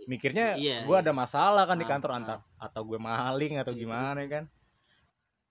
[0.05, 1.03] mikirnya Iya, gue iya.
[1.03, 2.19] ada masalah kan di Ah, kantor ah.
[2.19, 4.45] antar atau gue maling atau Iya, gimana kan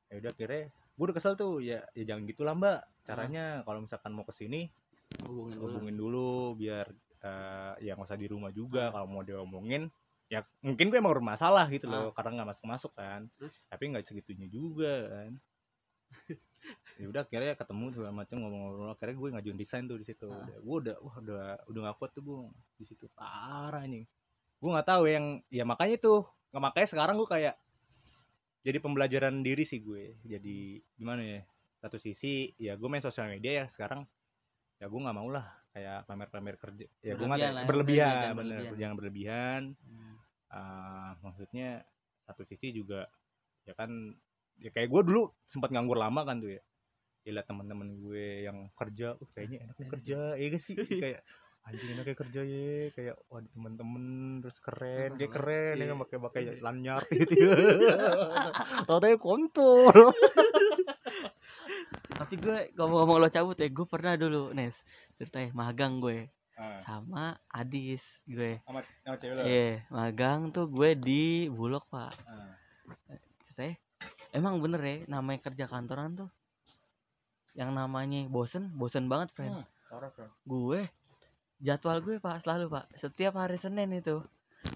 [0.08, 2.84] ya udah akhirnya gue udah kesel tuh ya ya jangan gitu lah mbak Ah.
[3.08, 4.68] caranya kalau misalkan mau ke sini
[5.24, 5.64] hubungin dulu.
[5.72, 6.86] hubungin dulu biar
[7.20, 8.54] eh, ya nggak usah di rumah Ah.
[8.54, 9.88] juga kalau mau diomongin
[10.28, 11.92] ya mungkin gue emang bermasalah gitu Ah.
[11.96, 13.56] loh karena nggak masuk masuk kan Terus?
[13.66, 15.32] tapi nggak segitunya juga kan
[17.00, 20.28] ya udah akhirnya ketemu segala macam ngomong-ngomong akhirnya gue ngajuin desain tuh di situ.
[20.28, 20.44] Ah.
[20.44, 22.40] Udah- gue udah wah udah udah nggak kuat tuh gue
[22.76, 24.04] di situ parah nih
[24.60, 27.56] gue nggak tahu yang ya makanya tuh nggak makanya sekarang gue kayak
[28.60, 30.20] jadi pembelajaran diri sih gue.
[30.28, 31.40] Jadi gimana ya
[31.80, 34.04] satu sisi ya gue main sosial media ya sekarang
[34.76, 38.36] ya gue nggak mau lah kayak pamer-pamer kerja ya gue nggak Berlebihan ya, berlebihan bener
[38.36, 38.76] berlebihan.
[38.76, 39.62] jangan berlebihan.
[39.80, 40.16] Hmm.
[40.52, 41.88] Ah, maksudnya
[42.28, 43.08] satu sisi juga
[43.64, 44.12] ya kan
[44.60, 46.62] ya kayak gue dulu sempat nganggur lama kan tuh ya
[47.32, 50.20] liat teman-teman gue yang kerja uh, kayaknya enak kerja.
[50.40, 50.76] Ya gak sih?
[51.04, 51.22] Kayak
[51.68, 52.72] anjing enaknya kerja ya.
[52.94, 54.04] Kayak wah teman-teman
[54.42, 55.10] terus keren.
[55.18, 55.86] Dia keren Iya.
[55.92, 57.34] kan pakai pakai lanyard gitu.
[57.38, 57.96] Ya
[58.88, 59.86] tau tau kontol.
[62.20, 64.76] Tapi gue ngomong-ngomong lo cabut ya, gue pernah dulu Nes
[65.16, 66.28] ceritanya magang gue.
[66.60, 68.60] Ah, sama Adis gue.
[68.68, 69.42] sama sama cewek lo?
[69.48, 72.12] Iya, magang tuh gue di Bulog pak.
[73.48, 73.80] Ceritanya
[74.36, 76.30] emang bener ya namanya kerja kantoran tuh
[77.60, 79.60] yang namanya bosen, bosen banget friend.
[79.60, 80.32] Hmm, parah, Bro.
[80.48, 80.88] Gue
[81.60, 84.24] jadwal gue pak selalu pak setiap hari Senin itu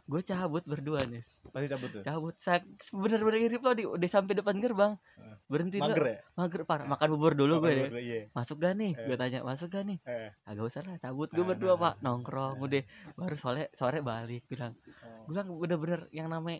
[0.03, 2.59] gue cabut berdua nih pasti cabut tuh cabut saya
[2.91, 5.39] bener-bener irip lo di udah sampai depan gerbang Ah.
[5.47, 8.75] berhenti dulu mager ya mager parah makan bubur dulu gue deh Mager, iya masuk gak
[8.75, 9.05] nih Eh.
[9.07, 11.79] gue tanya masuk gak nih eh agak usah lah cabut gue Ah, berdua nah.
[11.79, 12.65] pak nongkrong Ah.
[12.67, 12.83] udah
[13.15, 15.23] baru sore sore balik bilang oh.
[15.23, 16.59] gue bilang bener-bener yang namanya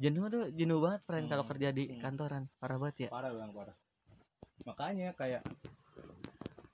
[0.00, 1.50] jenuh tuh jenuh banget friend kalau Hmm.
[1.52, 2.00] kerja di Hmm.
[2.00, 3.76] kantoran parah banget ya parah bang parah
[4.62, 5.42] makanya kayak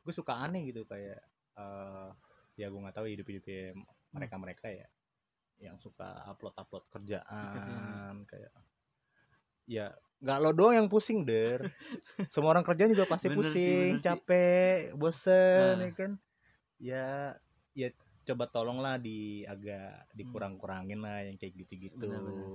[0.02, 1.20] gue suka aneh gitu kayak
[1.54, 2.08] eh
[2.54, 3.76] ya gue nggak tahu hidup hidupnya
[4.10, 4.88] mereka mereka ya
[5.58, 8.22] yang suka upload upload kerjaan.
[8.24, 8.50] kayak
[9.66, 11.66] ya nggak lo doang yang pusing der.
[12.34, 14.02] Semua orang kerja juga pasti Bener pusing sih.
[14.02, 15.82] capek bosen Ah.
[15.82, 16.10] ya kan?
[16.78, 17.06] Ya
[17.74, 17.88] ya
[18.24, 22.06] coba tolonglah di agak dikurang-kurangin lah yang kayak gitu-gitu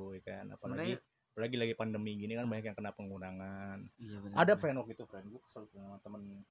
[0.10, 0.46] ya kan?
[0.50, 4.78] Apalagi Sebenarnya- apalagi lagi pandemi gini kan banyak yang kena pengurangan iya bener, ada friend
[4.78, 5.26] waktu itu friend.
[5.28, 6.46] Gue kesel sama temen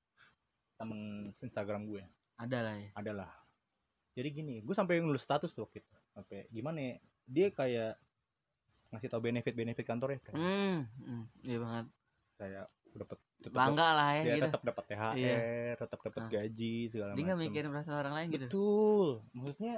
[0.74, 0.98] temen
[1.38, 2.02] Instagram gue
[2.34, 2.90] ada lah ya.
[2.94, 3.30] Adalah
[4.12, 5.94] jadi gini gue sampai nulis status tuh waktu itu.
[6.10, 7.94] Sampai gimana ya dia kayak
[8.90, 10.36] ngasih tau benefit benefit kantornya friend.
[10.36, 11.22] hmm, hmm.
[11.40, 11.86] Iya banget.
[12.36, 14.44] Kayak dapat tetap bangga lah ya dia gitu.
[14.50, 15.36] tetap dapat THR Iya.
[15.74, 16.28] tetap dapat Ah.
[16.28, 18.46] gaji segala dia nggak macam mikirin perasaan orang lain gitu?
[18.50, 19.08] Betul.
[19.32, 19.74] Maksudnya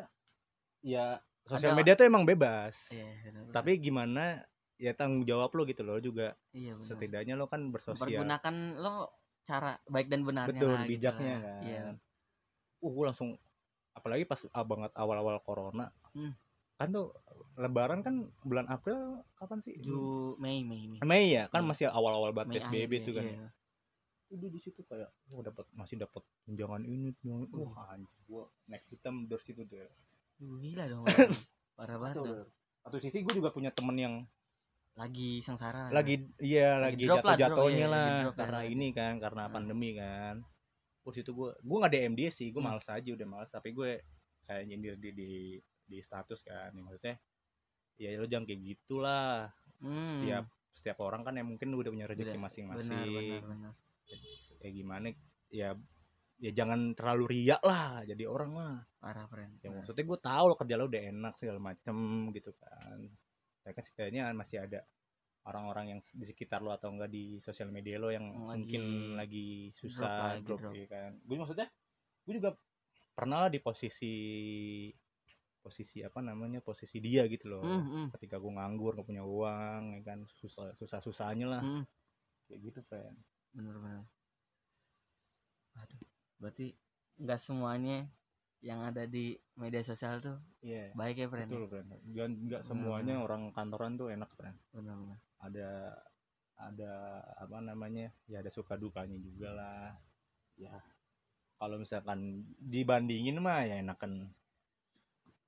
[0.83, 1.07] ya
[1.45, 2.75] sosial Ada- media tuh emang bebas.
[2.89, 3.07] Iya
[3.53, 4.43] tapi gimana
[4.79, 6.35] ya tanggung jawab lo gitu loh juga.
[6.51, 6.89] Iya bener.
[6.91, 8.03] setidaknya lo kan bersosial.
[8.03, 11.43] Pergunakan lo cara baik dan benarnya betul lah, gitu bijaknya lah.
[11.45, 11.63] kan.
[11.65, 11.83] Iya.
[12.85, 13.31] Uh gue langsung
[13.95, 15.89] apalagi pas banget awal-awal corona.
[16.15, 16.35] Hmm.
[16.75, 17.15] kan tuh
[17.55, 19.79] lebaran kan bulan April kapan sih?
[19.79, 20.99] Ju Mei Mei Mei.
[21.07, 21.47] Mei ya?
[21.47, 21.71] Kan Iya.
[21.71, 23.49] masih awal-awal banget Mei PSBB akhir tuh ya, kan iya.
[24.35, 27.71] udah di situ kayak oh dapat masih dapat tunjangan ini tunjangan Uh.
[27.71, 27.95] wah.
[27.95, 29.87] Anjir gua next hitam dari situ deh
[30.43, 31.07] Duh, gila dong.
[31.79, 32.51] Parah, banget
[32.85, 34.15] satu sisi gue juga punya temen yang
[34.95, 38.59] lagi sengsara lagi iya Lagi lagi drop lah, jatuh jatuhnya drop, iya, lah ya, karena
[38.63, 38.71] lagi.
[38.71, 39.53] ini kan karena Hmm.
[39.53, 40.35] pandemi kan.
[41.03, 42.71] Terus itu gue gue nggak DM dia sih gue Hmm.
[42.71, 43.51] males aja udah males.
[43.51, 43.91] Tapi gue
[44.45, 45.31] kayak nyindir di di
[45.85, 47.19] di status kan yang maksudnya
[47.97, 49.51] ya lo jangan kayak gitulah.
[49.79, 50.23] Hmm.
[50.23, 52.89] setiap setiap orang kan yang mungkin udah punya rezeki masing-masing.
[52.89, 53.73] benar benar benar.
[54.59, 55.07] Kayak gimana
[55.51, 55.71] ya
[56.35, 60.55] ya jangan terlalu riak lah jadi orang lah parah friend ya maksudnya gue tahu lo
[60.55, 61.97] kerja lo udah enak segala macem
[62.31, 63.07] gitu kan
[63.65, 64.85] ya kan setidaknya masih ada
[65.45, 68.85] orang-orang yang di sekitar lo atau enggak di sosial media lo yang lagi mungkin
[69.17, 70.73] lagi drop susah lagi drop, drop.
[70.73, 71.11] ya kan?
[71.25, 71.69] Gue maksudnya
[72.25, 72.51] gue juga
[73.13, 74.15] pernah lah di posisi
[75.65, 77.65] posisi apa namanya posisi dia gitu loh.
[77.65, 80.19] Hmm, hmm, ketika gue nganggur nggak punya uang ya kan?
[80.41, 81.63] Susah susah susahnya lah.
[81.65, 81.85] Hmm.
[82.45, 83.17] kayak gitu friend
[83.57, 84.05] bener-bener.
[85.81, 86.01] Aduh
[86.41, 86.77] berarti
[87.21, 88.05] nggak semuanya
[88.65, 90.89] yang ada di media sosial tuh iya.
[90.97, 93.27] baik ya friend betul friend dan nggak semuanya Hmm.
[93.29, 95.93] orang kantoran tuh enak friend bener-bener ada
[96.57, 99.91] ada apa namanya ya ada suka dukanya juga lah.
[100.55, 100.71] Ya
[101.59, 104.31] kalau misalkan dibandingin mah ya enakan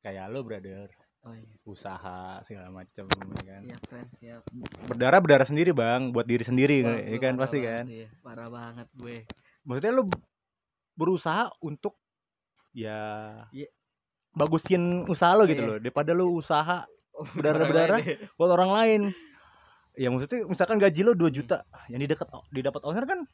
[0.02, 0.90] kayak lo brother.
[1.26, 1.54] Oh iya.
[1.66, 3.62] Usaha segala macem ya kan?
[3.66, 4.42] Siap friend siap.
[4.90, 7.34] Berdarah berdarah sendiri bang buat diri sendiri Wah, ya kan?
[7.38, 7.84] pasti banget, kan?
[7.86, 8.08] iya.
[8.22, 9.18] parah banget gue.
[9.66, 10.02] Maksudnya lo
[10.94, 11.98] berusaha untuk
[12.76, 13.00] ya.
[13.50, 13.68] Iya.
[14.32, 15.68] bagusin usaha lo gitu Iya.
[15.72, 16.84] loh daripada lo usaha
[17.16, 18.04] Oh, Berdarah-berdarah.
[18.36, 19.00] buat orang lain.
[19.96, 21.28] Ya maksudnya misalkan gaji lo 2 Iya.
[21.32, 21.56] juta
[21.88, 23.24] yang didapat didapat owner kan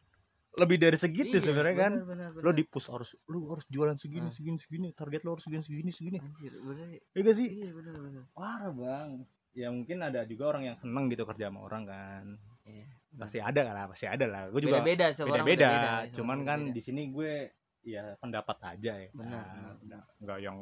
[0.54, 1.92] lebih dari segitu Iya, sebenarnya kan?
[2.06, 4.30] bener, bener, lo di push harus lo harus jualan segini Ah.
[4.30, 6.18] segini segini target lo harus segini segini segini.
[6.22, 6.86] Anjir bener.
[7.02, 7.48] Ya gak sih?
[7.50, 8.22] Iya bener bener.
[8.30, 9.10] Parah bang.
[9.52, 12.24] Ya mungkin ada juga orang yang seneng gitu kerja sama orang kan.
[12.62, 14.42] Iya pasti ada lah pasti ada lah.
[14.48, 17.50] Gue juga beda beda beda beda cuman kan di sini gue
[17.84, 19.74] ya pendapat aja ya Benar, kan.
[19.78, 20.02] benar.
[20.18, 20.58] Nggak- yang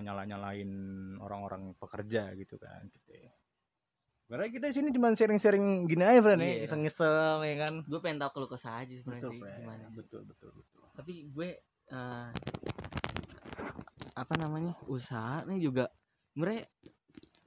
[0.00, 0.70] nyala nyalain
[1.18, 3.32] orang-orang pekerja gitu kan gitu ya.
[4.28, 6.60] Karena kita di sini cuma sharing-sharing gini aja, friend ya, Iya.
[6.66, 7.74] iseng-iseng ya kan.
[7.82, 9.58] gue pengen tahu keluh kesah aja sebenarnya Betul, sih friend.
[9.58, 9.94] gimana sih.
[9.94, 10.82] Betul, betul, betul.
[10.92, 11.48] tapi gue
[11.88, 12.26] eh,
[14.12, 15.88] apa namanya usaha nih juga
[16.28, 16.68] sebenarnya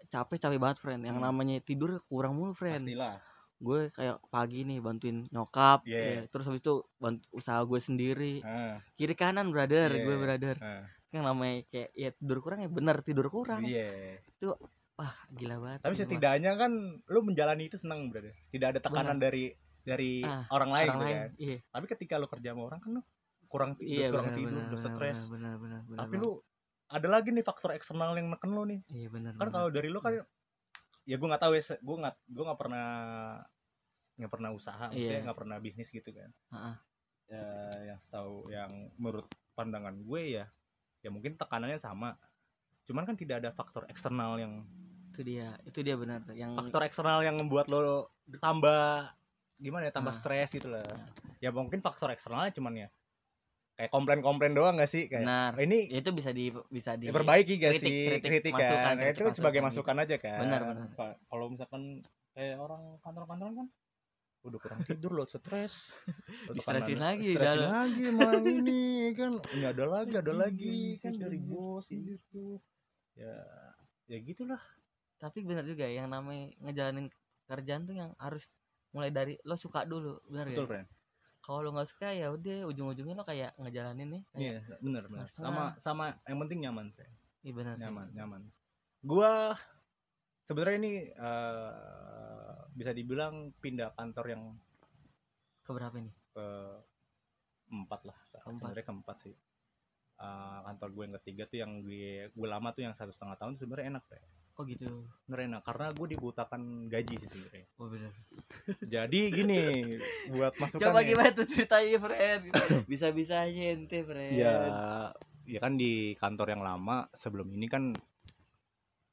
[0.08, 1.28] capek capek banget friend yang Hmm.
[1.28, 3.18] namanya tidur kurang mulu friend Pastilah.
[3.62, 6.26] Gue kayak pagi nih bantuin nyokap Yeah.
[6.26, 10.04] ya, terus habis itu bantu usaha gue sendiri Ah, kiri kanan brother Yeah.
[10.04, 10.84] gue brother ah.
[11.10, 14.18] yang namanya kayak ya tidur kurang ya bener tidur kurang Iya.
[14.94, 16.72] wah gila banget Tapi setidaknya kan
[17.04, 18.34] lu menjalani itu seneng, brother.
[18.50, 19.50] Tidak ada tekanan dari
[19.82, 21.30] dari Ah, orang lain orang gitu lain kan.
[21.38, 23.02] iya Tapi ketika lu kerja sama orang kan lu
[23.46, 25.18] kurang tidur, iya kurang bener, tidur, bener, bener, stres.
[25.20, 26.24] bener, bener, bener, bener Tapi banget.
[26.24, 26.32] lu
[26.88, 28.80] ada lagi nih faktor eksternal yang neken lu nih.
[28.90, 29.52] iya bener kan bener.
[29.52, 30.14] kalau dari lu kan
[31.04, 32.88] ya gue nggak tahu ya gue nggak gue nggak pernah
[34.16, 35.26] nggak pernah usaha maksudnya Iya.
[35.26, 36.74] nggak pernah bisnis gitu kan Ha-ha.
[37.28, 37.46] ya
[37.88, 40.46] yang tahu yang menurut pandangan gue ya
[41.02, 42.14] ya mungkin tekanannya sama
[42.84, 44.62] cuman kan tidak ada faktor eksternal yang
[45.10, 49.10] itu dia itu dia benar yang faktor eksternal yang membuat lo tambah
[49.58, 50.20] gimana ya tambah Ah.
[50.20, 51.10] stres gitu lah Ah.
[51.40, 52.88] ya mungkin faktor eksternalnya cuman ya
[53.82, 55.10] kayak komplain-komplain doang gak sih?
[55.10, 55.52] Kayak benar.
[55.58, 58.06] "Oh, ini ya itu bisa di bisa di diperbaiki gak kritik, sih?
[58.06, 58.94] kritik, kritik, masukan, kan?
[58.94, 59.66] Nah, kritik, itu sebagai masukan.
[59.66, 60.40] masukan aja kan.
[60.46, 60.88] Benar, benar.
[61.26, 61.82] Kalau misalkan
[62.38, 63.68] kayak orang kantor-kantoran kan
[64.42, 65.74] udah kurang tidur lo stres.
[66.54, 67.70] Distresin lagi, distresin dalam.
[67.74, 68.82] lagi emang ini
[69.18, 69.32] kan.
[69.50, 71.18] Ini ada lagi ada lagi kan.
[71.18, 72.62] Dari bos gitu
[73.18, 73.34] ya
[74.06, 74.62] ya gitulah.
[75.18, 77.10] Tapi benar juga yang namanya ngejalanin
[77.50, 78.46] kerjaan tuh yang harus
[78.94, 80.88] mulai dari lo suka dulu benar ya betul friend
[81.42, 85.44] kalau lo nggak suka ya udah ujung-ujungnya lo kayak ngejalanin nih iya benar benar Masalah.
[85.44, 87.84] sama sama yang penting nyaman friend iya benar sih.
[87.86, 88.42] nyaman nyaman.
[89.02, 89.58] Gua
[90.46, 94.44] sebenarnya ini eh, bisa dibilang pindah kantor yang
[95.66, 96.46] keberapa nih ke
[97.72, 98.18] empat lah.
[98.46, 99.34] Sebenarnya keempat sih.
[100.22, 103.58] Eh, kantor gue yang ketiga tuh yang gue gue lama tuh yang satu setengah tahun
[103.58, 104.22] sebenarnya enak deh
[104.58, 105.08] oh gitu.
[105.32, 107.66] Enak karena gue dibutakan gaji sih sebenarnya.
[107.80, 108.14] Oh benar
[108.86, 109.62] jadi gini
[110.30, 111.08] buat masukan coba ya.
[111.14, 112.42] gimana tuh ceritanya friend
[112.86, 114.56] bisa bisa aja ente friend ya
[115.46, 117.92] ya kan di kantor yang lama sebelum ini kan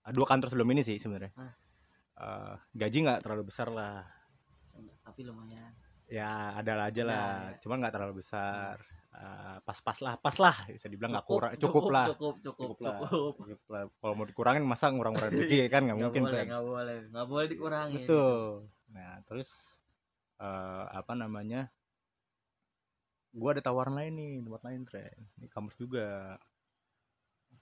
[0.05, 1.33] ah, dua kantor sebelum ini sih sebenarnya.
[1.35, 1.55] Ah.
[2.19, 4.07] Eh, gaji nggak terlalu besar lah.
[5.03, 5.73] Tapi lumayan.
[6.09, 7.27] Ya ada aja lah.
[7.53, 7.59] Ya.
[7.61, 8.79] cuman nggak terlalu besar.
[8.79, 8.98] Eh,
[9.65, 12.99] pas-pas lah pas lah bisa dibilang nggak kurang cukup, cukup, lah cukup cukup cukup lah
[13.05, 13.35] cukup.
[13.43, 13.83] Cukup lah.
[13.99, 15.83] kalau mau dikurangin masa ngurang-ngurang rezeki kan?
[15.85, 16.47] Nggak mungkin boleh kan?
[16.47, 16.99] nggak boleh.
[17.11, 18.39] Nggak boleh dikurangi betul.
[18.95, 19.49] Nah terus
[20.39, 21.61] eh, apa namanya?
[23.35, 25.07] Gua ada tawaran lain nih tempat lain tre.
[25.37, 26.39] Ini kampus juga.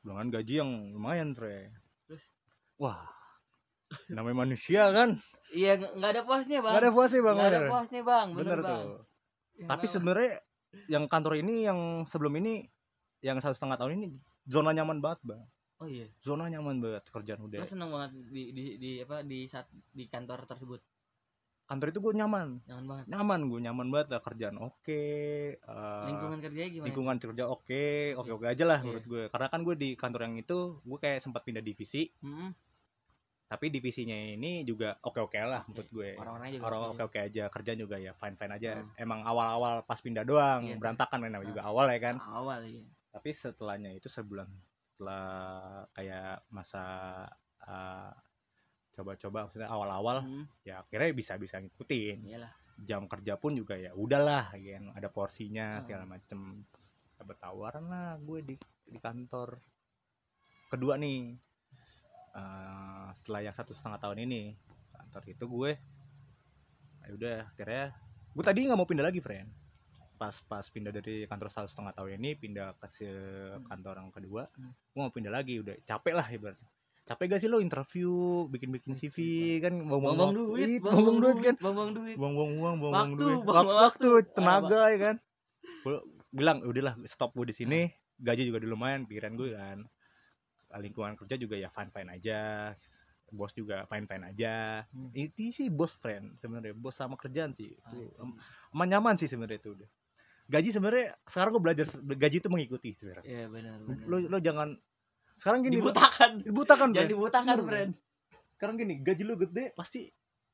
[0.07, 1.75] Dengan gaji yang lumayan tre.
[2.07, 2.23] Terus?
[2.77, 3.09] wah
[4.13, 5.17] namanya manusia kan?
[5.55, 6.73] Iya nggak ada puasnya bang.
[6.75, 7.35] Nggak ada puasnya bang.
[7.35, 8.27] Nggak ada puasnya bang.
[8.35, 8.83] Bener, bener bang.
[8.85, 9.01] tuh.
[9.57, 10.31] Yang tapi sebenarnya
[10.87, 12.69] yang kantor ini yang sebelum ini
[13.25, 14.09] yang satu setengah tahun ini
[14.47, 15.43] zona nyaman banget bang
[15.77, 16.09] oh iya.
[16.25, 20.09] Zona nyaman banget kerjaan lo udah seneng banget di, di, di apa di saat di
[20.09, 20.81] kantor tersebut?
[21.67, 22.63] Kantor itu gue nyaman.
[22.71, 23.05] Nyaman banget?
[23.11, 25.03] Nyaman gue nyaman banget lah kerjaan oke
[25.59, 26.87] eh, lingkungan kerjanya gimana?
[26.89, 27.85] lingkungan kerja oke
[28.17, 28.87] oke oke aja lah Iya.
[28.87, 32.09] menurut gue karena kan gue di kantor yang itu gue kayak sempat pindah divisi.
[32.25, 32.55] Mm-mm.
[33.47, 37.03] Tapi divisinya ini juga oke oke lah menurut gue orang-orangnya juga orang oke.
[37.07, 38.91] oke aja kerjaan juga ya fine fine aja Hmm.
[38.99, 40.77] emang awal awal pas pindah doang Iya.
[40.77, 41.51] berantakan kan namanya Hmm.
[41.55, 44.51] juga awal ya kan awal iya tapi setelahnya itu sebulan
[44.91, 45.25] setelah
[45.93, 46.85] kayak masa
[47.63, 48.11] uh,
[48.91, 53.93] coba-coba maksudnya awal-awal Mm, ya akhirnya bisa bisa ngikutin iyalah jam kerja pun juga ya
[53.93, 55.83] udahlah gitu ada porsinya Hmm.
[55.85, 56.41] segala macem
[57.15, 58.55] dapat tawaran lah gue di
[58.85, 59.57] di kantor
[60.67, 61.39] kedua nih
[62.37, 64.53] Eh, setelah yang satu setengah tahun ini
[64.93, 65.71] kantor itu gue
[67.01, 67.85] ya udah akhirnya
[68.31, 69.49] gue tadi nggak mau pindah lagi friend.
[70.17, 74.43] Pas pas pindah dari kantor satu setengah tahun ini pindah ke se- kantor yang kedua
[74.53, 74.73] Hmm.
[74.73, 76.69] gue mau pindah lagi udah capek lah ibaratnya.
[77.07, 78.11] Capek gak sih lo interview
[78.47, 79.17] bikin bikin CV
[79.63, 79.79] kan?
[79.79, 81.55] Buang-buang buang duit, buang duit kan?
[81.57, 82.17] buang-buang duit.
[82.19, 83.39] buang-buang uang buang Waktu, duit.
[83.47, 84.09] waktu, waktu.
[84.35, 85.17] tenaga ya kan?
[85.81, 85.97] Gue
[86.29, 87.81] bilang udahlah stop gue di sini
[88.19, 89.87] gaji juga udah lumayan pikiran gue kan
[90.79, 92.41] lingkungan kerja juga ya fine fine aja
[93.29, 95.11] bos juga fine fine aja Hmm.
[95.13, 98.07] itu sih bos friend sebenarnya bos sama kerjaan sih Ah, itu
[98.71, 99.89] aman nyaman sih sebenarnya itu udah
[100.47, 104.05] gaji sebenarnya sekarang gue belajar gaji itu mengikuti sebenarnya Iya benar benar.
[104.05, 104.69] lo lo jangan
[105.37, 106.31] sekarang gini lo- dibutakan.
[106.41, 107.11] dibutakan Jangan friend.
[107.13, 107.93] dibutakan, friend.
[108.53, 110.07] sekarang gini gaji lo gede pasti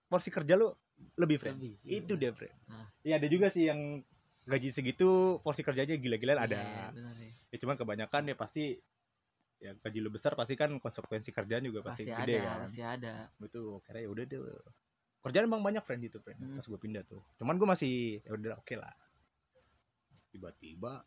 [0.05, 0.81] porsi kerja lo
[1.15, 2.89] lebih friend Lebih, iya, itu dia friend Nah.
[3.01, 4.01] ya ada juga sih yang
[4.43, 5.09] gaji segitu
[5.39, 7.31] porsi kerjanya gila-gilaan ada Iya, benar ya.
[7.49, 8.65] ya cuman kebanyakan ya pasti
[9.63, 12.83] ya gaji lu besar pasti kan konsekuensi kerjaan juga pasti, Pasti gede ada, kan pasti
[12.83, 13.15] ada.
[13.41, 14.41] itu akhirnya ya udah deh
[15.23, 16.59] kerjaan emang banyak friend itu friend Hmm.
[16.59, 18.91] pas gue pindah tuh cuman gue masih ya udah oke lah
[20.29, 21.07] tiba-tiba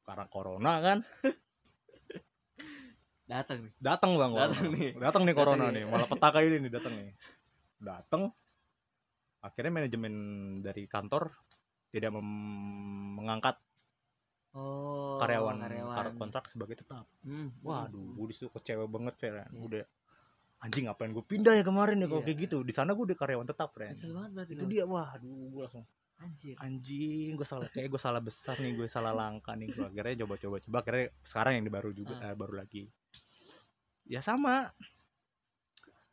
[0.00, 0.98] karena corona kan
[3.26, 3.72] Datang nih.
[3.76, 4.90] datang bang Datang nih.
[4.96, 5.90] datang nih corona Datang nih nih.
[5.90, 7.10] malah petaka ini nih datang nih
[7.76, 8.22] datang
[9.42, 10.14] akhirnya manajemen
[10.62, 11.34] dari kantor
[11.90, 13.58] tidak mengangkat
[14.56, 15.92] Oh, karyawan, karyawan.
[15.92, 18.16] kar- kontrak sebagai tetap Hmm, Waduh, hmm.
[18.16, 19.44] gue di situ kecewa banget, Fer.
[19.44, 19.52] Iya.
[19.54, 19.84] Udah
[20.58, 22.26] anjing ngapain gue pindah ya kemarin ya kalau Iya.
[22.26, 22.56] kayak gitu.
[22.60, 23.92] Di sana gue udah karyawan tetap, Ren.
[23.92, 25.84] Nyesel banget berarti Itu dia, waduh, gue langsung
[26.16, 26.56] Anjir.
[26.56, 29.68] anjing, gue salah kayak gue salah besar nih, gue salah langkah nih.
[29.68, 32.26] Gue akhirnya coba-coba coba akhirnya sekarang yang baru juga Ah.
[32.26, 32.88] eh, baru lagi.
[34.02, 34.72] Ya sama.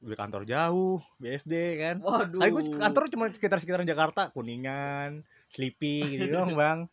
[0.02, 1.96] Udah kantor jauh, BSD kan.
[1.98, 2.36] Waduh.
[2.38, 6.92] Tadi gue kantor cuma sekitar-sekitaran Jakarta, Kuningan, Sleepy gitu doang, Bang.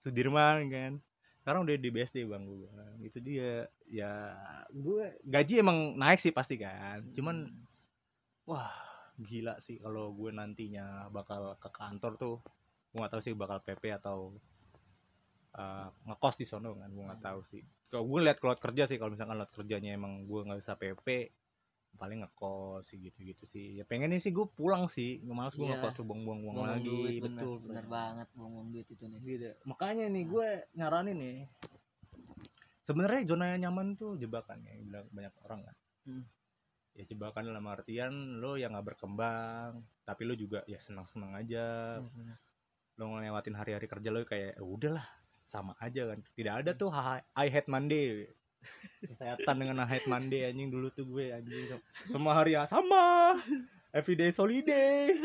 [0.00, 0.92] Sudirman kan.
[1.40, 2.68] Sekarang udah di BSD, Bang gue.
[3.04, 3.68] Itu dia.
[3.88, 4.12] Ya,
[4.72, 7.04] gue gaji emang naik sih pasti kan.
[7.16, 7.64] Cuman Hmm.
[8.48, 8.72] wah,
[9.20, 12.36] gila sih kalau gue nantinya bakal ke kantor tuh.
[12.90, 14.34] Gue gak tahu sih bakal PP atau
[15.56, 17.62] uh, ngekos di sono kan, gue nggak tahu sih.
[17.90, 21.06] Kalau gue lihat kalau kerja sih, kalau misalkan lihat kerjanya emang gue nggak bisa PP,
[21.96, 23.76] paling ngekos sih gitu-gitu sih.
[23.76, 25.78] Ya pengennya sih gue pulang sih, males gue Iya.
[25.78, 27.54] ngekos tuh buang-buang uang Buang-buang lagi, duit, bener, betul.
[27.62, 27.92] bener Bro.
[27.92, 29.20] banget buang duit itu nih.
[29.20, 29.48] Gitu.
[29.64, 31.38] Makanya nih gue nyaranin nih.
[32.82, 35.76] Sebenarnya zona nyaman tuh jebakan ya, bilang banyak orang kan.
[36.08, 36.24] Hmm.
[36.90, 42.00] Ya jebakan dalam artian lo yang nggak berkembang, tapi lo juga ya senang-senang aja.
[42.02, 42.36] Bener, bener.
[42.98, 45.06] Lo ngelewatin hari-hari kerja lo kayak "Ya udahlah,
[45.46, 46.18] sama aja kan.
[46.34, 48.26] Tidak ada tuh "Ha- I hate Monday.
[49.00, 51.80] Kesehatan dengan I hate Monday anjing dulu tuh gue anjing.
[52.06, 53.36] Semua hari ya sama.
[53.90, 55.16] Everyday holiday.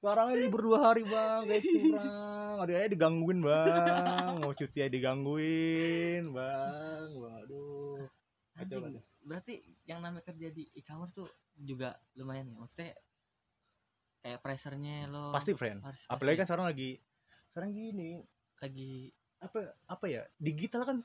[0.00, 2.56] Sekarang ini berdua hari bang, kayak curang.
[2.60, 7.08] Ada aja digangguin bang, mau cuti aja digangguin bang.
[7.14, 8.04] Waduh.
[8.56, 12.56] Anjing, berarti yang namanya kerja di e-commerce tuh juga lumayan ya.
[12.58, 12.90] Maksudnya
[14.20, 15.80] kayak pressure-nya lo Pasti friend.
[15.80, 16.90] harus- Apalagi kan sekarang lagi,
[17.52, 18.20] sekarang gini,
[18.60, 19.08] lagi
[19.40, 21.00] apa apa ya digital kan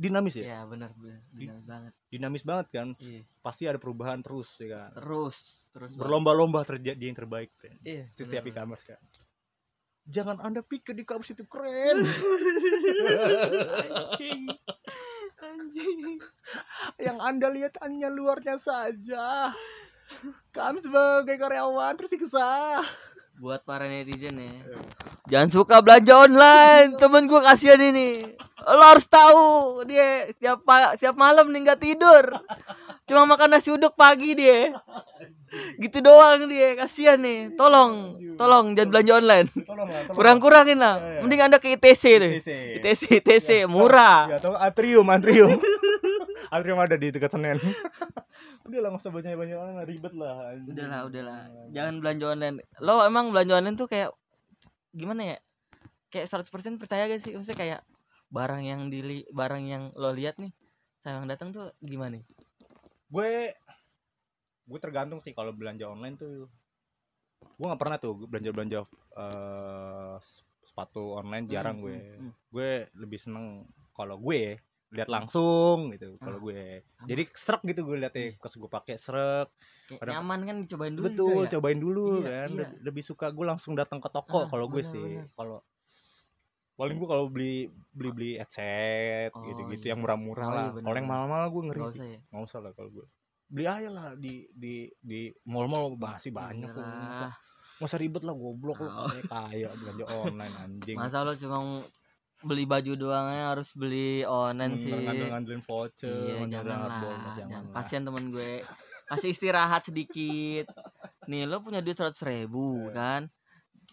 [0.00, 1.92] dinamis ya, ya benar benar dinamis banget.
[2.08, 2.88] dinamis banget kan.
[2.96, 3.22] Iya.
[3.44, 4.90] Pasti ada perubahan terus ya kan.
[4.96, 5.36] Terus
[5.76, 5.92] terus.
[5.92, 7.76] Berlomba-lomba terjadi yang terbaik friend.
[7.84, 9.00] Iya, Setiap e-commerce kan.
[10.08, 12.00] Jangan anda pikir di e-commerce itu keren.
[13.92, 14.42] Anjing.
[15.40, 16.20] Anjing.
[17.00, 19.52] yang anda lihat hanya luarnya saja.
[20.50, 22.82] Kami sebagai karyawan tersiksa.
[23.40, 24.44] Buat para netizen ya.
[24.44, 24.76] Iya.
[25.32, 27.00] Jangan suka belanja online.
[27.00, 28.12] Temen gue kasihan ini.
[28.60, 29.40] Lo harus tahu
[29.88, 32.24] dia setiap pa- setiap malam nih nggak tidur.
[33.08, 34.76] Cuma makan nasi uduk pagi dia.
[35.80, 37.56] Gitu doang dia, kasihan nih.
[37.56, 39.48] Tolong, tolong jangan belanja online.
[39.64, 39.88] Tolong.
[40.12, 41.00] Kurang-kurangin lah.
[41.00, 41.20] Iya, iya.
[41.24, 42.30] Mending Anda ke ITC tuh.
[42.38, 42.48] ITC.
[42.78, 44.30] ITC, ITC murah.
[44.30, 45.56] Ya, atau atrium, atrium.
[46.54, 47.58] atrium ada di dekat Senen.
[48.68, 50.34] Udah lah, nggak usah banyak-banyak orang ribet lah.
[50.52, 50.72] anjing.
[50.76, 51.38] Udahlah, udahlah.
[51.72, 52.56] Jangan belanja online.
[52.78, 54.10] Lo emang belanja online tuh kayak
[54.92, 55.38] gimana ya?
[56.10, 57.32] Kayak 100% percaya gak sih?
[57.32, 57.80] Maksudnya kayak
[58.30, 60.54] barang yang dili barang yang lo lihat nih
[61.02, 62.20] sama yang datang tuh gimana?
[63.10, 63.50] Gue
[64.70, 66.46] gue tergantung sih kalau belanja online tuh.
[67.58, 68.78] Gue nggak pernah tuh belanja-belanja
[69.16, 70.14] eh,
[70.62, 71.96] sepatu online jarang Hmm, gue.
[71.96, 72.32] hmm, hmm.
[72.52, 74.60] Gue lebih seneng kalau gue
[74.90, 76.62] lihat langsung gitu kalau Ah, gue.
[77.06, 79.48] Jadi serak gitu gue liatnya pas gue pakai serak.
[79.90, 81.50] Pada- nyaman kan dicobain dulu Betul, gitu ya?
[81.56, 82.48] cobain dulu Iya, kan.
[82.54, 82.66] iya.
[82.82, 85.22] Lebih, suka gue langsung datang ke toko Ah, kalau gue sih.
[85.34, 85.62] Kalau
[86.74, 89.90] paling gue kalau beli beli beli headset Oh, gitu-gitu iya.
[89.92, 90.80] yang murah-murah Oh, iya, lah.
[90.80, 92.00] kalau yang mahal-mahal gue ngeri Nggak sih.
[92.00, 92.20] usah ya.
[92.30, 93.06] Nggak usah lah kalau gue.
[93.50, 96.80] Beli aja lah di di di mall-mall masih banyak kok.
[96.80, 97.34] Iyalah.
[97.76, 99.08] Nggak usah ribet lah goblok lo Oh.
[99.08, 100.96] kayak kaya belanja online anjing.
[100.96, 101.58] Masa lo cuma
[102.40, 104.92] beli baju doangnya harus beli online Hmm, sih.
[104.94, 107.62] ngandel-ngandelin voucher iya jangan lah jangan.
[107.74, 108.52] kasihan temen gue.
[109.06, 110.70] Kasih istirahat sedikit.
[111.26, 112.94] Nih lo punya duit seratus ribu Iya.
[112.94, 113.22] kan?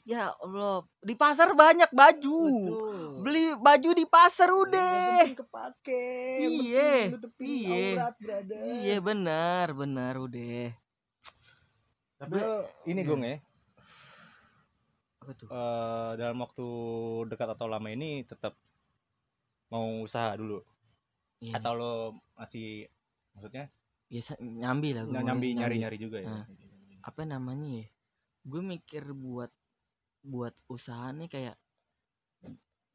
[0.03, 2.39] Ya allah di pasar banyak baju.
[2.47, 2.95] Betul.
[3.19, 5.25] beli baju di pasar udah.
[5.27, 6.07] kepake
[6.39, 8.07] Iya, iya.
[8.77, 10.71] iya benar benar udah.
[12.17, 13.37] Tapi lo ini gue ya
[15.27, 15.47] apa tuh?
[15.51, 16.67] Eh, dalam waktu
[17.27, 18.55] dekat atau lama ini tetap
[19.67, 20.63] mau usaha dulu.
[21.43, 21.93] Iya, atau lo
[22.39, 22.87] masih
[23.35, 23.67] maksudnya?
[24.07, 26.31] Biasa nyambi lah gue nyambi nyari nyari juga ya?
[26.31, 26.45] Nah.
[27.03, 27.87] apa namanya ya?
[28.47, 29.51] Gue mikir buat
[30.23, 31.55] buat usaha nih kayak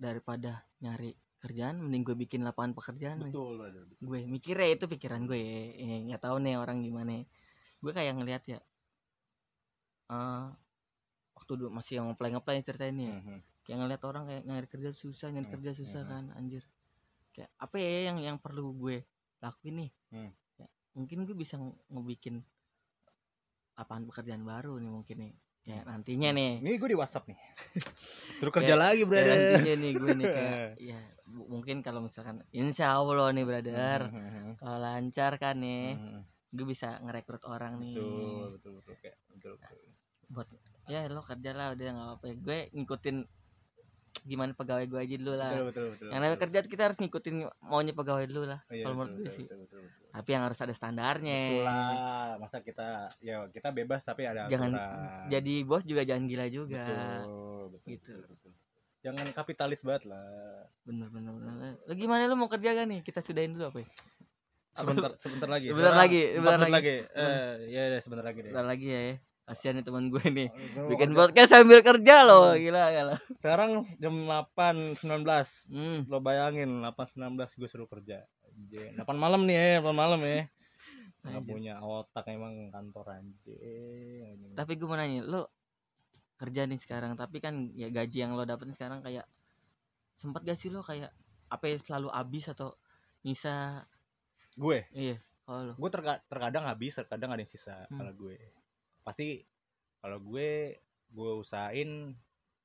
[0.01, 3.35] daripada nyari kerjaan mending gue bikin lapangan pekerjaan nih.
[3.37, 3.85] betul brother.
[3.93, 5.61] gue mikirnya itu pikiran gue ya.
[5.77, 7.29] Ya, nggak tahu nih orang gimana
[7.83, 8.61] gue kayak ngeliat ya
[10.13, 10.45] eh
[11.43, 13.17] waktu dulu masih yang ngeplay ngeplay ceritain nih ya.
[13.17, 13.39] Mhm.
[13.63, 16.11] kayak ngeliat orang kayak nyari kerja susah nyari Hmm, kerja susah hmm.
[16.11, 16.63] kan anjir.
[17.31, 19.03] Kayak apa ya yang yang perlu gue
[19.39, 19.91] lakuin nih?
[20.11, 20.31] Hmm.
[20.57, 22.43] Ya, mungkin gue bisa nge- ngebikin
[23.73, 25.33] lapangan pekerjaan baru nih mungkin nih.
[25.63, 26.53] Kayak nantinya nih.
[26.59, 27.39] Ini gue di WhatsApp nih.
[28.39, 29.31] Suruh kerja Kayak- lagi brother.
[29.33, 30.59] nantinya nih gue nih kayak
[30.91, 34.01] ya mungkin kalau misalkan insya Allah nih brother.
[34.11, 34.59] Mhm.
[34.59, 36.21] kalau lancar kan nih Mhm.
[36.53, 37.95] gue bisa ngerekrut orang nih.
[37.95, 38.95] Betul betul betul.
[38.99, 39.52] Kayak betul
[40.93, 42.27] ya lo kerja lah udah nggak apa-apa.
[42.37, 43.17] Gue ngikutin
[44.23, 45.51] gimana pegawai gue aja dulu lah.
[45.57, 47.35] Betul betul betul yang namanya kerja kita harus ngikutin
[47.65, 49.45] maunya pegawai dulu lah Iya, kalau menurut gue sih.
[49.49, 50.09] betul, betul, betul.
[50.13, 51.41] tapi yang harus ada standarnya.
[51.49, 52.89] Betul lah masa kita
[53.19, 55.27] ya kita bebas tapi ada jangan aturan.
[55.33, 56.85] jadi bos juga jangan gila juga.
[56.85, 58.13] Betul betul, Gitu.
[58.13, 58.53] betul, betul.
[59.03, 60.29] jangan kapitalis banget lah.
[60.85, 61.73] Bener bener bener.
[61.89, 63.01] Lo gimana lo mau kerja kan nih?
[63.03, 63.89] Kita sudahin dulu apa ya?
[64.73, 65.67] Sebentar sebentar lagi.
[65.73, 66.73] Sebentar lagi, sebentar lagi.
[66.73, 66.97] lagi.
[67.17, 68.53] Eh ya ya sebentar lagi deh.
[68.53, 69.17] Bentar lagi ya ya
[69.53, 72.59] kasihan nih teman gue nih Gua mau bikin podcast sambil kerja loh Hmm.
[72.59, 74.99] gila gila sekarang jam 8.19
[75.69, 75.99] hmm.
[76.07, 77.21] lo bayangin 8.19
[77.55, 78.93] gue suruh kerja Anjir.
[78.95, 80.49] 8 malam nih ya 8 malam ya
[81.23, 84.53] nggak punya otak emang kantor anjing anjing.
[84.53, 85.47] tapi gue mau nanya lo
[86.35, 89.23] kerja nih sekarang tapi kan ya gaji yang lo dapetin sekarang kayak
[90.17, 91.15] sempat gak sih lo kayak
[91.47, 92.75] apa ya selalu habis atau
[93.21, 93.87] bisa
[94.53, 97.99] gue iya kalau lo gue terka- terkadang habis terkadang ada yang sisa Hmm.
[97.99, 98.37] kalau gue
[99.03, 99.43] pasti
[99.99, 100.79] kalau gue
[101.13, 102.17] gue usahain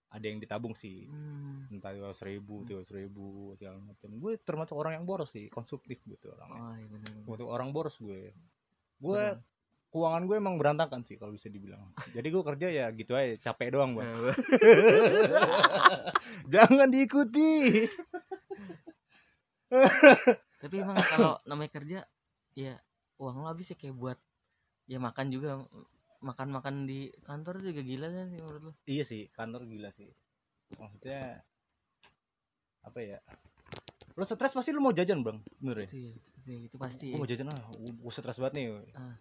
[0.07, 1.03] ada yang ditabung sih.
[1.05, 1.67] Hmm.
[1.67, 2.67] entah dua ribu Hmm.
[2.67, 3.25] tiga ribu
[3.59, 4.09] segala macam.
[4.15, 6.61] Gue termasuk orang yang boros sih konsumtif gitu orangnya.
[6.63, 7.23] Oh iya bener bener.
[7.27, 8.31] termasuk orang boros gue.
[8.97, 9.43] Gue Bener.
[9.87, 11.91] keuangan gue emang berantakan sih kalau bisa dibilang.
[12.15, 14.35] Jadi gue kerja ya gitu aja capek doang bang Eh,
[16.47, 17.83] jangan diikuti.
[20.57, 21.99] Tapi emang kalau namanya kerja
[22.55, 22.73] ya
[23.19, 24.17] uang lo habis ya kayak buat
[24.87, 25.61] ya makan juga
[26.17, 30.09] makan makan di kantor juga gila kan sih menurut lo iya sih kantor gila sih.
[30.75, 31.45] Maksudnya
[32.83, 33.19] apa ya?
[34.17, 35.87] Lo stres pasti lo mau jajan bang bener ya?
[35.87, 37.07] Itu ya itu, ya, itu pasti.
[37.13, 38.67] Gue mau jajan ah gue stres banget nih.
[38.97, 39.15] Ah.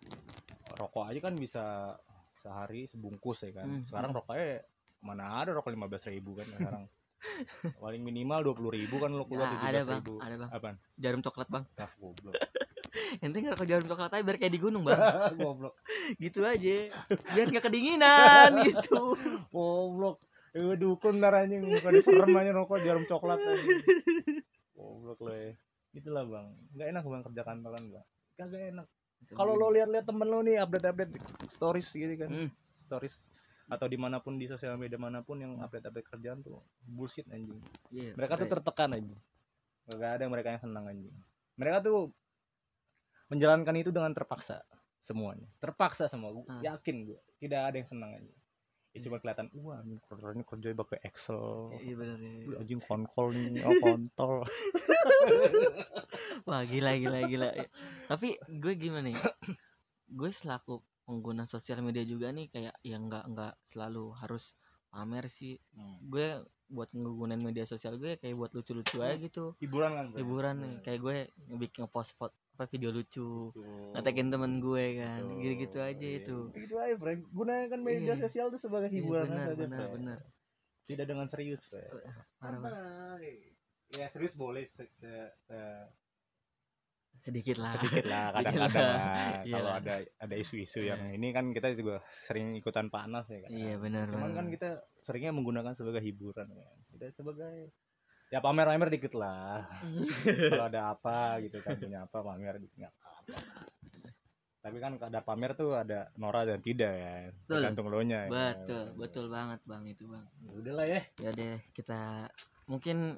[0.77, 1.97] rokok aja kan bisa
[2.45, 3.67] sehari sebungkus ya kan.
[3.69, 4.19] Hmm, sekarang hmm.
[4.21, 4.49] rokoknya
[5.05, 6.85] mana ada rokok lima belas ribu kan sekarang.
[7.83, 10.01] Paling minimal dua puluh ribu kan lo keluar tujuh belas bang.
[10.01, 10.51] Ribu ada bang.
[10.53, 10.77] Apaan?
[10.97, 11.65] Jarum coklat bang.
[11.77, 12.37] Ah goblok
[13.19, 14.99] ente nggak ke jarum coklat aja biar kayak di gunung bang.
[15.41, 15.75] Goblok.
[16.17, 16.77] Gitu aja.
[17.33, 19.17] Biar nggak kedinginan gitu.
[19.51, 20.21] Goblok.
[20.57, 23.37] Eh, dukun ntar anjing bukan diserem aja rokok jarum coklat
[24.73, 25.53] goblok lo ya
[25.93, 26.47] itulah bang.
[26.77, 28.05] Nggak enak bang kerja kantoran bang.
[28.37, 28.87] Kagak enak.
[29.33, 31.13] Kalau lo lihat-lihat temen lo nih update-update
[31.51, 32.29] stories gitu kan.
[32.29, 32.51] Hmm.
[32.85, 33.17] stories.
[33.67, 37.59] Atau di mana pun di sosial media mana pun yang update-update kerjaan tuh bullshit anjing.
[37.91, 39.21] Iya, mereka tuh kayak- tertekan anjing.
[39.87, 41.17] Gak ada mereka yang senang anjing.
[41.57, 42.13] Mereka tuh
[43.27, 44.63] menjalankan itu dengan terpaksa
[45.03, 45.47] semuanya.
[45.59, 46.63] Terpaksa semua gua Hmm.
[46.63, 48.39] yakin gue tidak ada yang senang anjing
[48.97, 51.69] ya cuma kelihatan wah anjing kerjanya kerja pakai excel.
[51.77, 52.33] Iya benar ya.
[52.65, 54.35] Anjing konkol nih oh kontol.
[56.49, 57.49] Wah gila gila gila.
[58.09, 59.21] Tapi gue gimana ya?
[60.09, 64.43] Gue selaku pengguna sosial media juga nih kayak yang nggak nggak selalu harus
[64.89, 65.61] pamer sih.
[66.01, 69.55] Gue buat ngegunain media sosial gue kayak buat lucu-lucu aja gitu.
[69.61, 70.75] Hiburan kan hiburan nih.
[70.83, 71.17] Kayak gue
[71.53, 72.17] ngebikin ngepost
[72.57, 73.53] apa video lucu.
[73.93, 75.21] Ngetekin temen gue kan.
[75.21, 75.39] Betul.
[75.39, 76.39] gitu-gitu aja Iya, itu.
[76.51, 77.21] Gitu aja Frank.
[77.29, 78.23] Gunakan media Iya.
[78.23, 80.19] sosial itu sebagai Iya, hiburan benar saja benar benar.
[80.87, 81.93] Tidak dengan serius Frank.
[82.41, 83.21] Bang.
[83.89, 85.89] ya serius boleh se- se- se-
[87.23, 87.75] sedikit lah.
[87.77, 89.03] Sedikit lah kadang-kadang lah.
[89.43, 89.53] Iya.
[89.53, 93.75] Kalau ada ada isu-isu yang ini kan kita juga sering ikutan panas ya kan iya
[93.77, 94.69] benar cuman kan kita
[95.03, 97.71] seringnya menggunakan sebagai hiburan ya tidak sebagai
[98.31, 99.67] ya pamer-pamer dikit lah.
[100.51, 103.39] Kalau ada apa gitu kan punya apa pamer dikit nggak apa-apa.
[104.67, 107.15] Tapi kan ada pamer tuh ada Nora dan tidak ya.
[107.31, 107.55] Betul.
[107.63, 110.27] tergantung lo nya betul betul banget bang itu bang.
[110.59, 111.01] Udah lah ya.
[111.23, 112.27] Ya deh kita
[112.67, 113.15] mungkin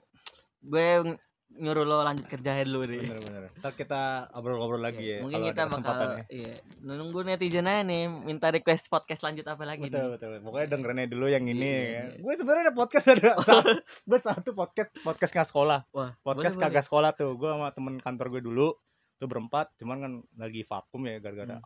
[0.61, 1.17] gue
[1.51, 5.61] nyuruh lo lanjut kerja dulu deh bener-bener ntar kita ngobrol-ngobrol lagi Iya, ya mungkin kita
[5.65, 6.23] bakal kesempatannya.
[6.29, 6.53] iya
[6.85, 11.09] nunggu netizen aja nih minta request podcast lanjut apa lagi betul nih betul pokoknya dengerin
[11.09, 11.83] dulu yang ini Iya, ya.
[11.83, 12.03] iya.
[12.17, 13.31] gue sebenarnya ada podcast ada
[14.09, 17.95] gue satu podcast podcast nggak sekolah wah podcast boleh, kagak sekolah tuh gue sama temen
[17.97, 18.69] kantor gue dulu
[19.17, 21.59] tuh berempat cuman kan lagi vakum ya gara-gara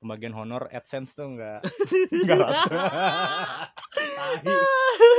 [0.00, 1.60] pembagian honor adsense tuh nggak
[2.24, 2.72] nggak rata.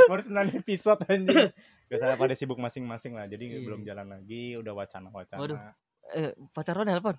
[0.09, 1.49] baru 9 episode anjing.
[1.91, 3.59] Biasanya pada sibuk masing-masing lah jadi Iya.
[3.63, 5.39] belum jalan lagi udah wacana-wacana.
[5.39, 5.57] Waduh.
[6.15, 7.15] eh, pacar lo nelpon?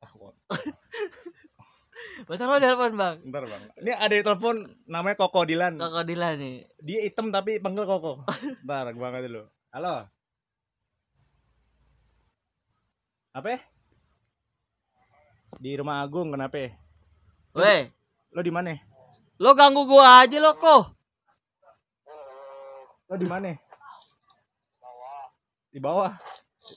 [0.00, 0.12] Ah,
[2.28, 3.16] pacar lo nelpon bang?
[3.28, 3.62] Ntar bang.
[3.80, 4.56] Ini ada di telepon
[4.88, 5.76] namanya Koko Dilan.
[5.76, 6.64] Kakak Dila nih.
[6.80, 8.24] Dia hitam tapi panggil Koko.
[8.64, 9.42] Ntar gua angkat dulu.
[9.72, 10.08] Halo?
[13.32, 13.60] Apa ya?
[15.62, 16.70] di rumah Agung kenapa ya?
[17.54, 17.92] weh.
[18.32, 18.72] Lo di mana?
[19.36, 21.01] Lo ganggu gua aja lo kok
[23.12, 23.52] lo di mana?
[25.68, 26.16] Di bawah.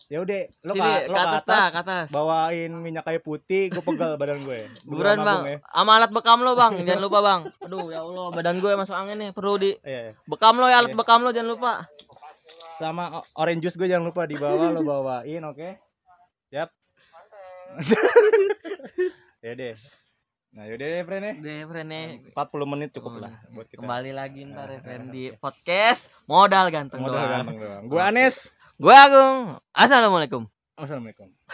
[0.09, 2.05] Ya udah lo sini ka, ke lo ke atas atas, ke atas.
[2.11, 4.67] Bawain minyak kayu putih gue pegal badan gue.
[4.83, 5.41] Buruan bang.
[5.45, 5.57] ya.
[5.71, 6.83] sama alat bekam lo bang.
[6.83, 7.41] Jangan lupa bang.
[7.63, 10.13] Aduh ya allah badan gue masuk angin nih perlu di iya, iya.
[10.27, 10.99] bekam lo ya alat Iya.
[10.99, 11.73] bekam lo jangan lupa.
[12.81, 15.69] Sama orange juice gue jangan lupa di bawah lo bawain oke?
[16.51, 16.69] Siap?
[19.45, 19.77] Ya deh
[20.55, 21.33] nah yaudah deh friend ya.
[21.35, 23.83] Deh friend nih 40 menit cukup Oh, lah buat kita.
[23.83, 25.99] Kembali lagi ntar ya friend di podcast
[26.31, 27.29] modal ganteng modal doang.
[27.43, 27.83] Ganteng doang.
[27.91, 28.35] Gue Anes.
[28.79, 29.59] Gue Agung.
[29.75, 30.47] Assalamualaikum.
[30.79, 31.35] Assalamualaikum